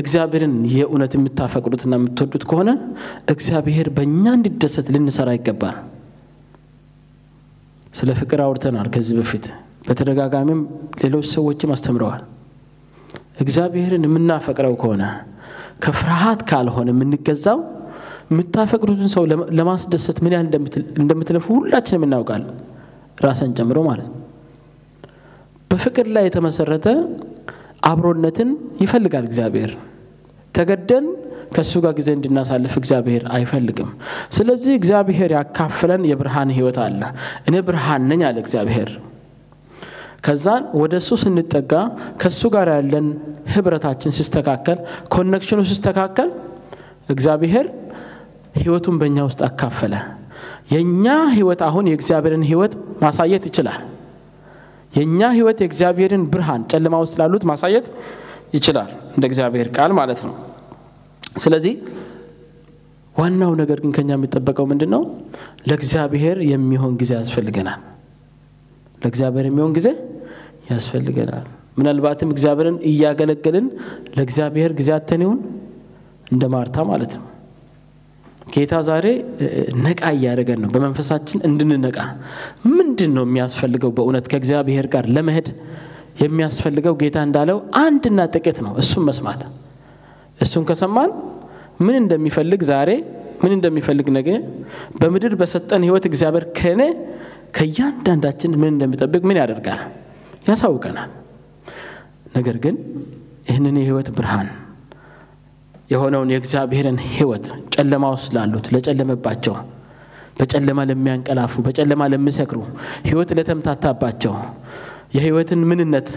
[0.00, 2.70] እግዚአብሔርን የእውነት የምታፈቅዱትና የምትወዱት ከሆነ
[3.34, 5.76] እግዚአብሔር በእኛ እንዲደሰት ልንሰራ ይገባል።
[7.94, 9.44] ስለ ፍቅር አውርተናል ከዚህ በፊት
[9.86, 10.60] በተደጋጋሚም
[11.02, 12.22] ሌሎች ሰዎችም አስተምረዋል።
[13.40, 15.02] እግዚአብሔርን የምናፈቅረው ከሆነ
[15.80, 17.58] ከፍርሃት ካልሆነ የምንገዛው
[18.30, 19.24] የምታፈቅሩትን ሰው
[19.58, 20.46] ለማስደሰት ምን ያህል
[21.00, 22.54] እንደምትለፉ ሁላችንም እናውቃለን፣
[23.20, 24.20] ራሰን ጨምሮ ማለት ነው።
[25.70, 26.86] በፍቅር ላይ የተመሰረተ
[27.84, 28.50] አብሮነትን
[28.82, 29.72] ይፈልጋል እግዚአብሔር።
[30.54, 31.06] ተገደን
[31.54, 33.90] ከእሱ ጋር ጊዜ እንድናሳልፍ እግዚአብሔር አይፈልግም።
[34.36, 37.00] ስለዚህ እግዚአብሔር ያካፍለን የብርሃን ህይወት አለ።
[37.48, 38.90] እኔ ብርሃን ነኝ አለ እግዚአብሔር።
[40.24, 41.72] ከዛን ወደ እሱ ስንጠጋ
[42.20, 43.06] ከእሱ ጋር ያለን
[43.54, 44.78] ህብረታችን ሲስተካከል፣
[45.14, 46.28] connection ኑ ሲስተካከል
[47.08, 47.66] እግዚአብሔር
[48.58, 49.94] ህይወቱን በእኛ ውስጥ አካፈለ።
[50.72, 51.06] የእኛ
[51.36, 52.72] ህይወት አሁን የእግዚአብሔርን ህይወት
[53.02, 53.80] ማሳየት ይችላል።
[54.92, 57.86] የእኛ ህይወት የእግዚአብሔርን ብርሃን ጨለማ ውስጥ ላሉት ማሳየት
[58.54, 60.34] ይችላል፣ እንደ እግዚአብሔር ቃል ማለት ነው።
[61.36, 61.74] ስለዚህ
[63.14, 65.02] ዋናው ነገር ግን ከኛ የሚጠበቀው ምንድን ነው?
[65.68, 67.80] ለእግዚአብሔር የሚሆን ጊዜ ያስፈልገናል።
[69.04, 69.88] ለእግዚአብሔር የሚሆን ጊዜ
[70.70, 71.46] ያስፈልገናል።
[71.78, 73.66] ምናልባትም እግዚአብሔርን እያገለገልን
[74.16, 75.38] ለእግዚአብሔር ጊዜ አተን ይሁን
[76.32, 77.24] እንደ ማርታ ማለት ነው።
[78.54, 79.06] ጌታ ዛሬ
[79.84, 81.98] ነቃ እያደረገን ነው። በመንፈሳችን እንድንነቃ
[82.72, 83.90] ምንድን ነው የሚያስፈልገው?
[83.96, 85.48] በእውነት ከእግዚአብሔር ጋር ለመሄድ
[86.22, 89.40] የሚያስፈልገው ጌታ እንዳለው አንድና ጥቂት ነው፣ እሱም መስማት።
[90.40, 91.10] እሱን ከሰማን
[91.80, 92.90] ምን እንደሚፈልግ ዛሬ
[93.42, 94.28] ምን እንደሚፈልግ ነገ
[95.00, 96.82] በምድር በሰጠን ህይወት እግዚአብሔር ከእኔ
[97.54, 99.80] ከእያንዳንዳችን ምን እንደሚጠብቅ ምን ያደርጋል
[100.48, 101.10] ያሳውቀናል።
[102.36, 102.76] ነገር ግን
[103.48, 104.48] ይህንን የህይወት ብርሃን
[105.90, 109.54] የሆነውን የእግዚአብሔርን ህይወት ጨለማ ውስጥ ላሉት ለጨለመባቸው፣
[110.38, 112.58] በጨለማ ለሚያንቀላፉ፣ በጨለማ ለሚሰክሩ፣
[113.08, 114.34] ህይወት ለተምታታባቸው፣
[115.16, 116.08] የህይወትን ምንነት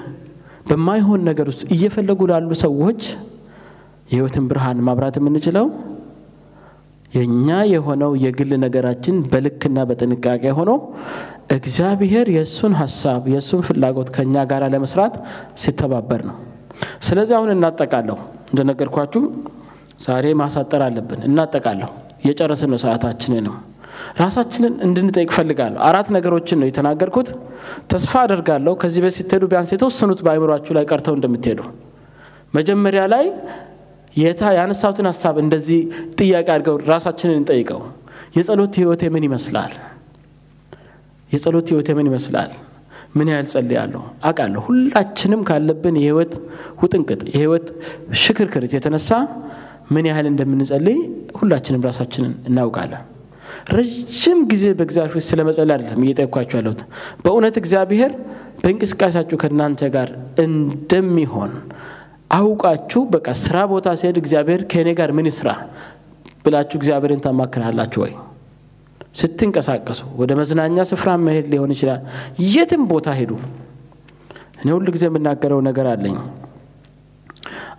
[0.69, 3.01] በማይሆን ነገር ውስጥ እየፈለጉ ላሉ ሰዎች
[4.09, 5.67] የህይወትን ብርሃን ማብራት የምንችለው
[7.11, 10.71] የእኛ የሆነው የግል ነገራችን በልክና በጥንቃቄ ሆኖ
[11.55, 15.13] እግዚአብሔር የእሱን ሀሳብ የእሱን ፍላጎት ከእኛ ጋር ለመስራት
[15.61, 16.35] ሲተባበር ነው።
[17.07, 18.17] ስለዚህ አሁን እናጠቃለሁ።
[18.51, 19.21] እንደነገርኳችሁ
[20.05, 21.89] ዛሬ ማሳጠር አለብን። እናጠቃለሁ።
[22.27, 23.55] የጨረስን ነው ሰዓታችንንም
[24.19, 27.29] ራሳችንን እንድንጠይቅ ፈልጋለሁ። አራት ነገሮችን ነው የተናገርኩት።
[27.91, 31.61] ተስፋ አደርጋለሁ ከዚህ በፊት ስትሄዱ ቢያንስ የተወሰኑት በአይምሯችሁ ላይ ቀርተው እንደምትሄዱ
[32.53, 33.25] መጀመሪያ ላይ
[34.19, 35.79] ያነሳሁትን ሀሳብ እንደዚህ
[36.19, 37.81] ጥያቄ አድርገው ራሳችንን እንጠይቀው።
[38.37, 39.73] የጸሎት ህይወቴ ምን ይመስላል?
[41.31, 42.51] የጸሎት ህይወቴ ምን ይመስላል?
[43.17, 44.01] ምን ያህል ጸልያለሁ?
[44.27, 46.33] አውቃለሁ ሁላችንም ካለብን የህይወት
[46.81, 47.67] ውጥንቅጥ የህይወት
[48.23, 49.09] ሽክርክርት የተነሳ
[49.93, 50.97] ምን ያህል እንደምንጸልይ
[51.39, 53.03] ሁላችንም ራሳችንን እናውቃለን።
[53.73, 56.81] ረዥም ጊዜ በእግዚአብሔር ፊት ስለ መጸለይ አይደለም እየጠየኳችሁ ያለሁት።
[57.23, 58.11] በእውነት እግዚአብሔር
[58.61, 60.09] በእንቅስቃሴያችሁ ከእናንተ ጋር
[60.45, 61.51] እንደሚሆን
[62.31, 65.49] አውቃችሁ በቃ ስራ ቦታ ሲሄድ እግዚአብሔር ከእኔ ጋር ምን ይስራ
[66.43, 68.13] ብላችሁ እግዚአብሔርን ታማክራላችሁ ወይ?
[69.19, 72.01] ስትንቀሳቀሱ ወደ መዝናኛ ስፍራ መሄድ ሊሆን ይችላል።
[72.47, 73.31] የትም ቦታ ሄዱ።
[74.59, 76.17] እኔ ሁል ጊዜ የምናገረው ነገር አለኝ።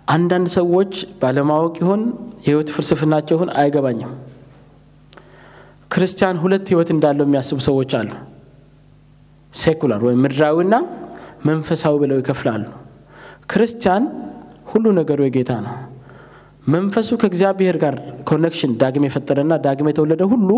[0.09, 0.91] አንዳንድ ሰዎች
[1.21, 2.01] ባለማወቅ ይሆን
[2.45, 4.13] የህይወት ፍልስፍናቸው ይሆን አይገባኝም።
[5.91, 8.09] ክርስቲያን ሁለት ህይወት እንዳለው የሚያስቡ ሰዎች አሉ።
[9.53, 10.75] ሴኩላር ወይም ምድራዊና
[11.45, 12.65] መንፈሳዊ ብለው ይከፍላሉ።
[13.51, 14.03] ክርስቲያን
[14.69, 15.75] ሁሉ ነገሩ የጌታ ነው።
[16.67, 17.95] መንፈሱ ከእግዚአብሔር ጋር
[18.29, 20.49] connection ዳግም የፈጠረና ዳግም የተወለደ ሁሉ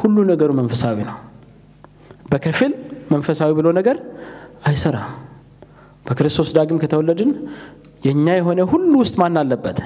[0.00, 1.16] ሁሉ ነገሩ መንፈሳዊ ነው።
[2.32, 2.72] በከፊል
[3.12, 3.96] መንፈሳዊ ብሎ ነገር
[4.68, 5.12] አይሰራም።
[6.06, 7.30] በክርስቶስ ዳግም ከተወለድን
[8.04, 9.78] የእኛ የሆነ ሁሉ ውስጥ ማን አለበት?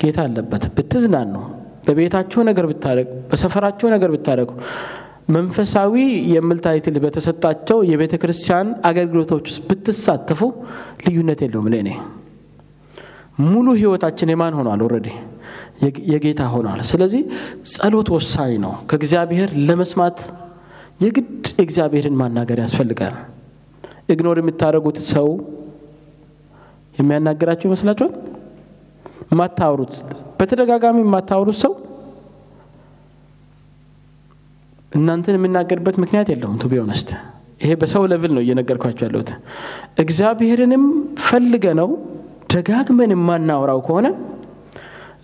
[0.00, 1.34] ጌታ አለበት። ብትዝናኑ፣
[1.86, 4.50] በቤታችሁ ነገር ብታደርጉ፣ በሰፈራችሁ ነገር ብታደርጉ፣
[5.28, 5.94] መንፈሳዊ
[6.34, 10.40] የሚል title በተሰጣቸው የቤተ ክርስቲያን አገልግሎቶች ውስጥ ብትሳተፉ
[11.06, 11.88] ልዩነት የለውም ለእኔ።
[13.38, 14.80] ሙሉ ህይወታችን የማን ሆኗል?
[14.84, 15.08] already
[16.12, 17.22] የጌታ ሆኗል። ስለዚህ
[17.72, 20.18] ጸሎት ወሳኝ ነው። ከእግዚአብሔር ለመስማት
[21.00, 23.14] የግድ እግዚአብሔርን ማናገር ያስፈልጋል።
[24.12, 25.28] ignore የምታደርጉት ሰው
[26.94, 28.12] የሚያናገራችሁ ይመስላችኋል?
[29.32, 29.94] የማታወሩት
[30.38, 31.72] በተደጋጋሚ የማታወሩት ሰው
[34.92, 37.08] እናንተን የሚናገርበት ምክንያት የለውም። to be honest
[37.60, 39.30] ይሄ በሰው ለብል ነው እየነገርኳቸው ያለሁት።
[40.02, 40.84] እግዚአብሔርንም
[41.26, 41.88] ፈልገ ነው
[42.50, 44.06] ደጋግመን የማናወራው ከሆነ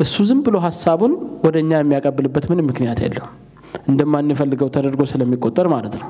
[0.00, 1.12] እሱ ዝም ብሎ ሀሳቡን
[1.44, 3.32] ወደ እኛ የሚያቀብልበት ምንም ምክንያት የለውም።
[3.88, 6.08] እንደማንፈልገው ተደርጎ ስለሚቆጠር ማለት ነው።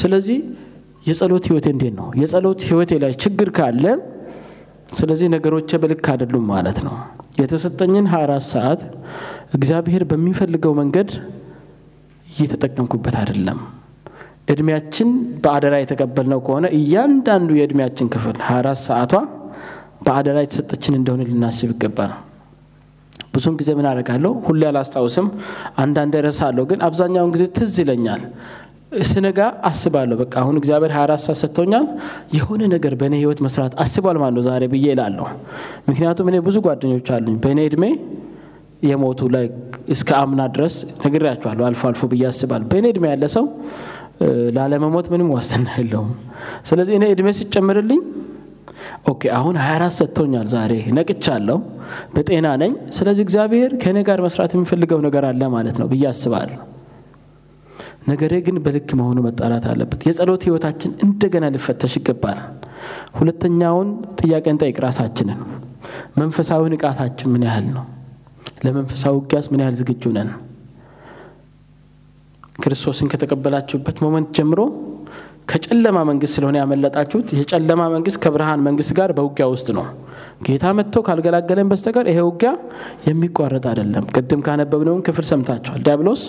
[0.00, 0.38] ስለዚህ
[1.06, 2.06] የጸሎት ህይወቴ እንዴት ነው?
[2.20, 3.84] የጸሎት ህይወቴ ላይ ችግር ካለ
[4.92, 6.94] ስለዚህ ነገሮቼ በልክ አይደሉም ማለት ነው።
[7.40, 8.80] የተሰጠኝን 24 ሰዓት
[9.54, 11.10] እግዚአብሔር በሚፈልገው መንገድ
[12.28, 13.60] እየተጠቀምኩበት አይደለም።
[14.48, 15.08] እድሜያችን
[15.42, 19.12] በአደራ የተቀበልነው ከሆነ እያንዳንዱ የእድሜያችን ክፍል 24 ሰዓቷ
[20.00, 22.12] በአደራ የተሰጠችን እንደሆነ ልናስብ ይገባል።
[23.34, 24.32] ብዙም ጊዜ ምን አደርጋለሁ?
[24.46, 25.26] ሁሌ አላስታውስም፣
[25.82, 28.22] አንዳንድ እረሳለሁ፣ ግን አብዛኛውን ጊዜ ትዝ ይለኛል።
[29.08, 29.38] ስነጋ
[29.68, 31.84] አስባለሁ። በቃ አሁን እግዚአብሔር 24 ሰዓት ሰጥቶኛል፣
[32.36, 35.26] የሆነ ነገር በእኔ ህይወት መስራት አስቧል ማለት ዛሬ ብዬ እላለሁ።
[35.88, 37.84] ምክንያቱም እኔ ብዙ ጓደኞች አሉኝ በእኔ እድሜ
[38.82, 39.46] የሞቱ ላይ
[39.94, 43.46] እስከ አምና ድረስ ነግሬያቸዋለሁ፣ አልፎ አልፎ ብዬ አስባለሁ። በእኔ እድሜ ያለ ሰው
[44.56, 46.10] ላለመሞት ምንም ዋስትና የለውም።
[46.68, 48.00] ስለዚህ እኔ እድሜ ሲጨምርልኝ
[49.10, 51.58] okay አሁን 24 ሰጥቶኛል፣ ዛሬ ነቅቻለሁ፣
[52.14, 56.58] በጤና ነኝ። ስለዚህ እግዚአብሔር ከእኔ ጋር መስራት የሚፈልገው ነገር አለ ማለት ነው ብዬ አስባለሁ።
[58.08, 62.38] ነገሬ ግን በልክ መሆኑ መጣራት አለበት። የጸሎት ህይወታችን እንደገና ሊፈተሽ ይገባል።
[63.18, 63.88] ሁለተኛውን
[64.20, 65.40] ጥያቄ እንጠይቅ ራሳችንን።
[66.18, 67.84] መንፈሳዊ ንቃታችን ምን ያህል ነው?
[68.64, 70.30] ለመንፈሳዊ ውጊያስ ምን ያህል ዝግጁ ነን?
[72.62, 74.60] ክርስቶስን ከተቀበላችሁበት moment ጀምሮ
[75.50, 79.86] ከጨለማ መንግስት ስለሆነ ያመለጣችሁት የጨለማ መንግስት ከብርሃን መንግስት ጋር በውጊያ ውስጥ ነው።
[80.46, 82.50] ጌታ መጥቶ ካልገላገለን በስተቀር ይሄ ውጊያ
[83.08, 86.22] የሚቋረጥ አይደለም። ቅድም ካነበብነውን ክፍል ሰምታችኋል። ዲያብሎስ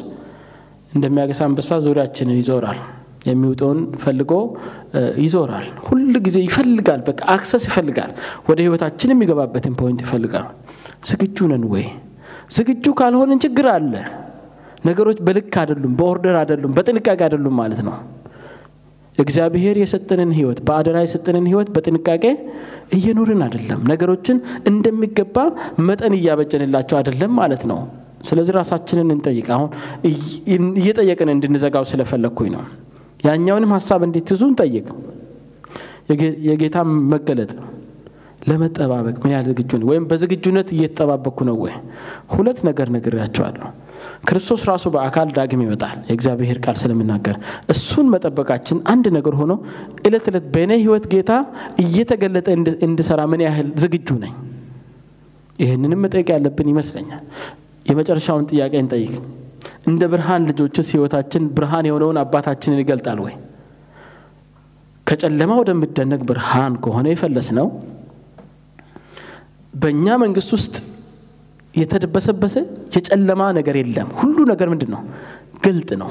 [0.92, 2.80] እንደሚያገሳ አንበሳ ዙሪያችንን ይዞራል።
[3.28, 4.32] የሚውጠውን ፈልጎ
[5.24, 8.12] ይዞራል። ሁል ጊዜ ይፈልጋል። በቃ access ይፈልጋል።
[8.50, 10.48] ወደ ህይወታችን የሚገባበትን point ይፈልጋል።
[11.10, 11.86] ዝግጁ ነን ወይ?
[12.52, 13.94] ዝግጁ ካልሆንን ችግር አለ።
[14.86, 17.96] ነገሮች በልክ አይደሉም፣ በ order አይደሉም፣ በጥንቃቄ አይደሉም ማለት ነው።
[19.18, 22.24] እግዚአብሔር የሰጠንን ህይወት በአደራ የሰጠንን ህይወት በጥንቃቄ
[22.94, 24.38] እየኖርን አይደለም። ነገሮችን
[24.72, 25.38] እንደሚገባ
[25.88, 27.80] መጠን እያበጀንላቸው አይደለም ማለት ነው።
[28.28, 29.70] ስለዚህ ራሳችንን እንጠይቅ። አሁን
[30.80, 32.64] እየጠየቅን እንድንዘጋው ስለፈለግኩኝ ነው።
[33.24, 34.88] ያኛውንም ሀሳብ እንድትይዙ እንጠይቅ።
[36.48, 36.78] የጌታ
[37.12, 37.52] መገለጥ
[38.42, 39.88] ለመጠባበቅ ምን ያህል ዝግጁ ነው?
[39.92, 41.74] ወይም በዝግጁነት እየተጠባበቅኩ ነው ወይ?
[42.34, 43.68] ሁለት ነገር ነግሬያቸዋለሁ።
[44.26, 47.36] ክርስቶስ ራሱ በአካል ዳግም ይመጣል፣ የእግዚአብሔር ቃል ስለምናገር
[47.74, 49.52] እሱን መጠበቃችን አንድ ነገር ሆኖ
[50.08, 51.32] እለት ዕለት በእኔ ህይወት ጌታ
[51.84, 52.48] እየተገለጠ
[52.88, 54.34] እንድሰራ ምን ያህል ዝግጁ ነኝ?
[55.60, 57.24] ይህንንም መጠየቅ ያለብን ይመስለኛል።
[57.86, 59.14] የመጨረሻውን ጥያቄ እንጠይቅ።
[59.88, 63.34] እንደ ብርሃን ልጆችስ ህይወታችን ብርሃን የሆነውን አባታችንን ይገልጣል ወይ?
[65.08, 67.68] ከጨለማ ወደሚደነቅ ብርሃን ከሆነ የፈለስ ነው
[69.74, 70.76] በእኛ መንግስት ውስጥ
[71.76, 72.56] የተደበሰበሰ
[72.96, 75.02] የጨለማ ነገር የለም። ሁሉ ነገር ምንድን ነው?
[75.66, 76.10] ግልጥ ነው።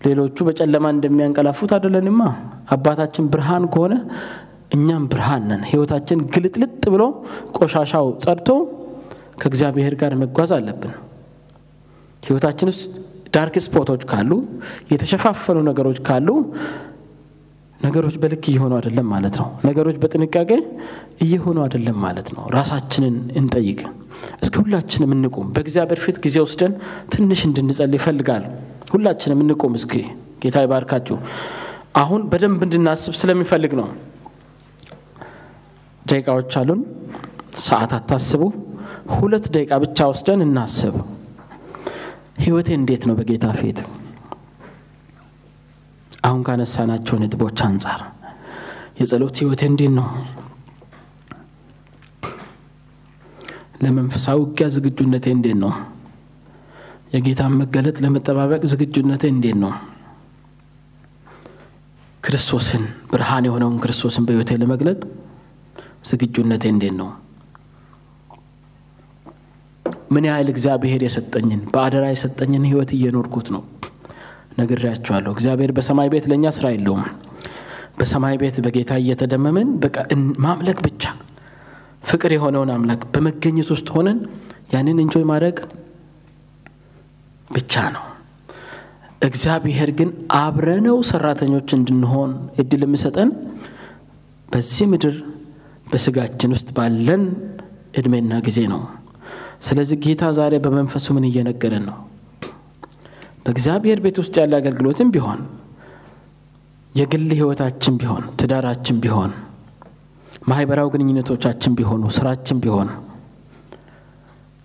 [0.00, 2.22] ሌሎቹ በጨለማ እንደሚያንቀላፉት አይደለንማ።
[2.74, 3.94] አባታችን ብርሃን ከሆነ
[4.72, 7.02] እኛም ብርሃን ነን። ህይወታችን ግልጥልጥ ብሎ
[7.56, 8.48] ቆሻሻው ጸድቶ
[9.40, 10.94] ከእግዚአብሔር ጋር መጓዝ አለብን።
[12.22, 12.86] ህይወታችን ውስጥ
[13.34, 14.30] ዳርክ ስፖቶች ካሉ፣
[14.92, 16.28] የተሸፋፈኑ ነገሮች ካሉ
[17.80, 20.50] ነገሮች በልክ እየሆኑ አይደለም ማለት ነው። ነገሮች በጥንቃቄ
[21.24, 23.80] እየሆኑ አይደለም ማለት ነው። ራሳችንን እንጠይቅ።
[24.42, 26.72] እስከ ሁላችንም እንቁም። በእግዚአብሔር ፊት ጊዜ ወስደን
[27.14, 28.44] ትንሽ እንድንጸልይ ይፈልጋል።
[28.92, 29.92] ሁላችንም እንቁም። እስኪ
[30.42, 31.16] ጌታ ይባርካችሁ።
[31.96, 33.88] አሁን በደንብ እንድናስብ ስለሚፈልግ ነው።
[36.06, 36.80] ደቂቃዎች አሉን።
[37.62, 38.42] ሰዓት አታስቡ።
[39.14, 40.94] ሁለት ደቂቃ ብቻ ወስደን እናስብ።
[42.44, 43.78] ህይወቴ እንዴት ነው በጌታ ፊት?
[46.22, 48.00] አሁን ካነሳናቸው ነጥቦች አንጻር
[49.00, 50.06] የጸሎት ህይወቴ እንዴት ነው?
[53.82, 55.72] ለመንፈሳዊ ውጊያ ዝግጁነቴ እንዴት ነው?
[57.14, 59.72] የጌታን መገለጥ ለመጠባበቅ ዝግጁነቴ እንዴት ነው?
[62.24, 65.00] ክርስቶስን ብርሃን የሆነውን ክርስቶስን በህይወቴ ለመግለጥ
[66.04, 67.10] ዝግጁነቴ እንዴት ነው?
[70.12, 73.62] ምን ያህል እግዚአብሔር የሰጠኝን በአደራ የሰጠኝን ህይወት እየኖርኩት ነው?
[74.56, 77.04] ነግሬያቸዋለሁ። እግዚአብሔር በሰማይ ቤት ለእኛ ስራ የለውም።
[77.98, 79.96] በሰማይ ቤት በጌታ እየተደመምን በቃ
[80.44, 81.02] ማምለክ ብቻ
[82.04, 84.18] ፍቅር የሆነውን አምላክ በመገኘት ውስጥ ሆነን
[84.74, 85.56] ያንን እንጆይ ማድረግ
[87.50, 88.04] ብቻ ነው።
[89.26, 92.30] እግዚአብሔር ግን አብረነው ሰራተኞች እንድንሆን
[92.62, 93.30] እድል የሚሰጠን
[94.48, 95.14] በዚህ ምድር
[95.86, 97.22] በስጋችን ውስጥ ባለን
[97.98, 98.80] እድሜና ጊዜ ነው።
[99.66, 101.96] ስለዚህ ጌታ ዛሬ በመንፈሱ ምን እየነገረን ነው?
[103.46, 105.40] በእግዚአብሔር ቤት ውስጥ ያለ አገልግሎትም ቢሆን
[106.94, 109.32] የግል ህይወታችን ቢሆን ትዳራችን ቢሆን
[110.48, 112.88] ማህበራዊ ግንኙነቶቻችን ቢሆኑ ስራችን ቢሆን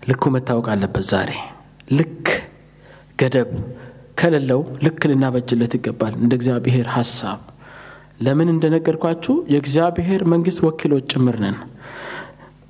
[0.02, 1.30] ልኩ መታወቅ አለበት። ዛሬ
[1.92, 2.26] ልክ
[3.18, 3.50] ገደብ
[4.20, 7.40] ከሌለው ልክ ልናበጅለት ይገባል እንደ እግዚአብሔር ሀሳብ።
[8.22, 11.56] ለምን እንደነገርኳችሁ የእግዚአብሔር መንግስት ወኪሎች ጭምር ነን።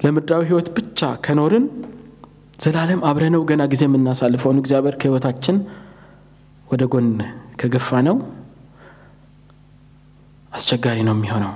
[0.04, 1.64] ለምድራዊ ህይወት ብቻ ከኖርን
[2.62, 5.56] ዘላለም አብረነው ገና ጊዜ የምናሳልፈውን እግዚአብሔር ከህይወታችን
[6.72, 7.08] ወደ ጎን
[7.60, 8.16] ከገፋ ነው
[10.52, 11.52] አስቸጋሪ ነው የሚሆነው።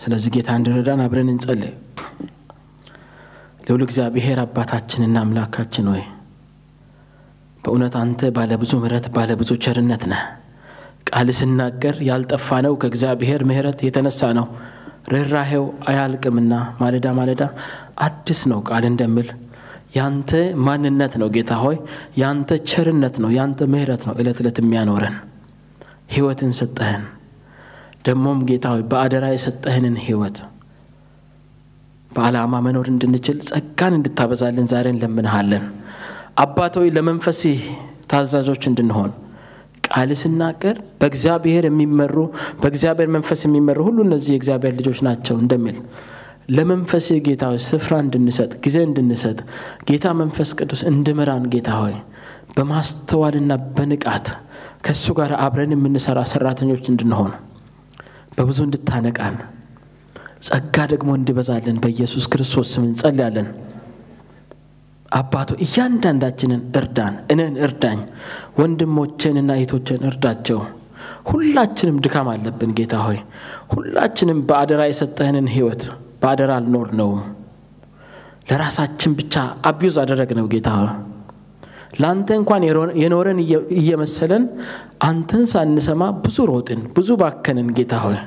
[0.00, 1.72] ስለዚህ ጌታ እንዲረዳን አብረን እንጸልይ።
[3.64, 6.02] ልዑል እግዚአብሔር አባታችንና አምላካችን ሆይ
[7.64, 10.22] በእውነት አንተ ባለብዙ ምሕረት ባለብዙ ቸርነት ነህ።
[11.10, 14.46] ቃል ስናገር ያልጠፋ ነው ከእግዚአብሔር ምሕረት የተነሳ ነው።
[15.12, 17.42] ርኅራሄው አያልቅምና ማለዳ ማለዳ
[18.06, 19.28] አዲስ ነው ቃል እንደምል
[19.94, 20.30] ያንተ
[20.64, 21.76] ማንነት ነው ጌታ ሆይ፣
[22.18, 25.16] ያንተ ቸርነት ነው፣ ያንተ ምሕረት ነው ዕለት ዕለት የሚያኖረን።
[26.12, 27.04] ሕይወትን ሰጠህን።
[28.06, 30.36] ደግሞም ጌታ ሆይ በአደራ የሰጠህንን ሕይወት
[32.10, 35.64] በዓላማ መኖር እንድንችል ጸጋን እንድታበዛልን ዛሬ እንለምንሃለን።
[36.36, 36.88] አባት ሆይ
[38.10, 39.10] ታዛዦች እንድንሆን
[39.86, 42.16] ቃል ስናገር በእግዚአብሔር የሚመሩ
[42.60, 45.76] በእግዚአብሔር መንፈስ የሚመሩ ሁሉ እነዚህ የእግዚአብሔር ልጆች ናቸው እንደሚል
[46.50, 49.38] ለመንፈስ ጌታ ሆይ ስፍራ እንድንሰጥ ጊዜ እንድንሰጥ
[49.88, 51.94] ጌታ መንፈስ ቅዱስ እንድምራን ጌታ ሆይ
[52.56, 54.28] በማስተዋልና በንቃት
[54.84, 57.32] ከእሱ ጋር አብረን የምንሰራ ሰራተኞች እንድንሆን
[58.36, 59.36] በብዙ እንድታነቃን
[60.46, 63.48] ጸጋ ደግሞ እንዲበዛልን በኢየሱስ ክርስቶስ ስም እንጸልያለን።
[65.12, 68.00] አባቶ እያንዳንዳችንን እርዳን፣ እኔን እርዳኝ፣
[68.58, 70.60] ወንድሞቼንና እህቶቼን እርዳቸው።
[71.30, 73.18] ሁላችንም ድካም አለብን ጌታ ሆይ
[73.74, 75.82] ሁላችንም በአደራ የሰጠህንን ህይወት
[76.22, 77.22] በአደራ አልኖርነውም።
[78.48, 79.34] ለራሳችን ብቻ
[79.68, 80.90] አቢዩዝ አደረግነው ጌታ ሆይ
[82.00, 82.62] ለአንተ እንኳን
[83.02, 83.38] የኖረን
[83.78, 84.44] እየመሰለን
[85.06, 88.18] አንተን ሳንሰማ ብዙ ሮጥን፣ ብዙ ባከንን ጌታ ሆይ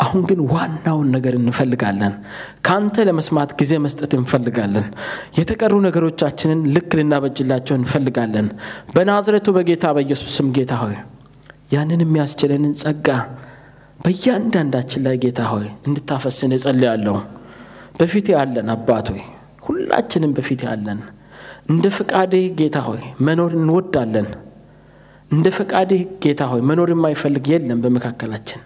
[0.00, 2.14] አሁን ግን ዋናውን ነገር እንፈልጋለን።
[2.66, 4.86] ከአንተ ለመስማት ጊዜ መስጠት እንፈልጋለን።
[5.38, 8.48] የተቀሩ ነገሮቻችንን ልክ ልናበጅላቸው እንፈልጋለን።
[8.94, 10.96] በናዝሬቱ በጌታ በኢየሱስ ስም ጌታ ሆይ
[11.74, 13.08] ያንን የሚያስችለንን ጸጋ
[13.98, 17.16] በእያንዳንዳችን ላይ ጌታ ሆይ እንድታፈስን እጸልያለሁ።
[18.00, 19.22] በፊት ያለን አባት ሆይ
[19.66, 20.98] ሁላችንም በፊት ያለን
[21.70, 24.28] እንደ ፈቃድህ ጌታ ሆይ መኖር እንወዳለን።
[25.30, 28.60] እንደ ፈቃድህ ጌታ ሆይ መኖር የማይፈልግ የለም በመካከላችን።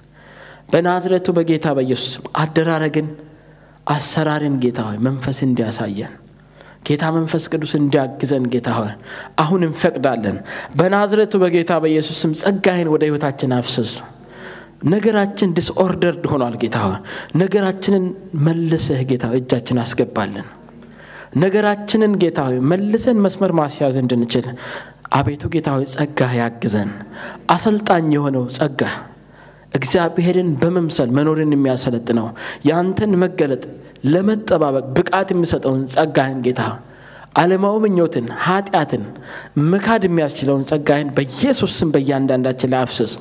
[0.73, 3.07] በናዝሬቱ በጌታ በኢየሱስ አደራረግን፣
[3.87, 6.13] አሰራርን ጌታ ሆይ መንፈስ እንዲያሳየን
[6.87, 8.93] ጌታ መንፈስ ቅዱስ እንዲያግዘን ጌታ ሆይ
[9.43, 10.37] አሁን እንፈቅዳለን።
[10.79, 13.93] በናዝሬቱ በጌታ በኢየሱስ ስም ጸጋህን ወደ ህይወታችን አፍስስ።
[14.81, 16.79] ነገራችን disordered ሆኗል ጌታ
[17.41, 18.05] ነገራችንን
[18.47, 20.47] መልሰህ ጌታ እጃችን አስገባለን።
[21.43, 22.39] ነገራችንን ጌታ
[22.71, 24.47] መልሰን መስመር ማስያዝ እንድንችል
[25.19, 26.91] አቤቱ ጌታ ሆይ ጸጋህ ያግዘን።
[27.55, 28.95] አሰልጣኝ የሆነው ጸጋህ
[29.75, 32.27] እግዚአብሔርን በመምሰል መኖርን የሚያሰለጥነው
[32.69, 33.63] የአንተን መገለጥ
[34.07, 36.63] ለመጠባበቅ ብቃት የሚሰጠውን ጸጋህን ጌታ
[37.41, 39.03] ዓለማዊ ምኞትን፣ ኃጢአትን
[39.71, 43.13] መካድ የሚያስችለውን ጸጋህን በኢየሱስ ስም በእያንዳንዳችን ላይ አፍስስ።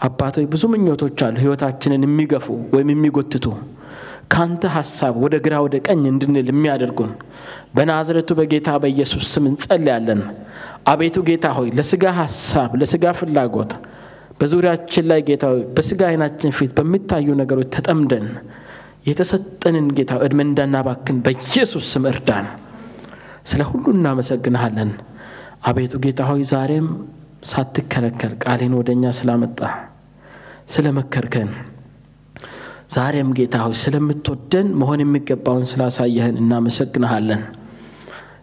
[0.00, 3.46] አባቶች ብዙ ምኞቶች አሉ ህይወታችንን የሚገፉ ወይም የሚጎትቱ
[4.32, 7.10] ካንተ ሀሳብ ወደ ግራ ወደ ቀኝ እንድንል የሚያደርጉን
[7.76, 10.20] በናዝረቱ በጌታ በኢየሱስ ስም እንጸልያለን።
[10.92, 13.72] አቤቱ ጌታ ሆይ ለስጋ ሀሳብ ለስጋ ፍላጎት
[14.40, 15.44] በዙሪያችን ላይ ጌታ
[15.76, 18.26] በስጋ አይናችን ፊት በሚታዩ ነገሮች ተጠምደን
[19.08, 22.46] የተሰጠንን ጌታ እድሜ እንዳናባክን በኢየሱስ ስም እርዳን።
[23.50, 24.90] ስለ ሁሉ እናመሰግንሃለን።
[25.68, 26.88] አቤቱ ጌታ ሆይ ዛሬም
[27.50, 29.60] ሳትከለከል ቃሌን ወደ እኛ ስላመጣ
[30.70, 31.50] ስለ መከርከን
[32.94, 37.42] ዛሬም ጌታ ሆይ ስለምትወደን መሆን የሚገባውን ስላሳየህን እናመሰግንሃለን።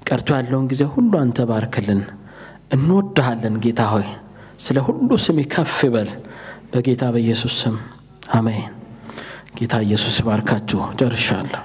[0.08, 2.02] ቀርቶ ያለውን ጊዜ ሁሉ አንተ ባርክልን።
[2.76, 4.08] እንወድሃለን ጌታ ሆይ
[4.66, 6.10] ስለ ሁሉ ስም ከፍ ይበል።
[6.72, 7.76] በጌታ በኢየሱስ ስም
[8.38, 8.66] አሜን።
[9.58, 11.62] ጌታ ኢየሱስ ባርካችሁ። ጨርሻለሁ።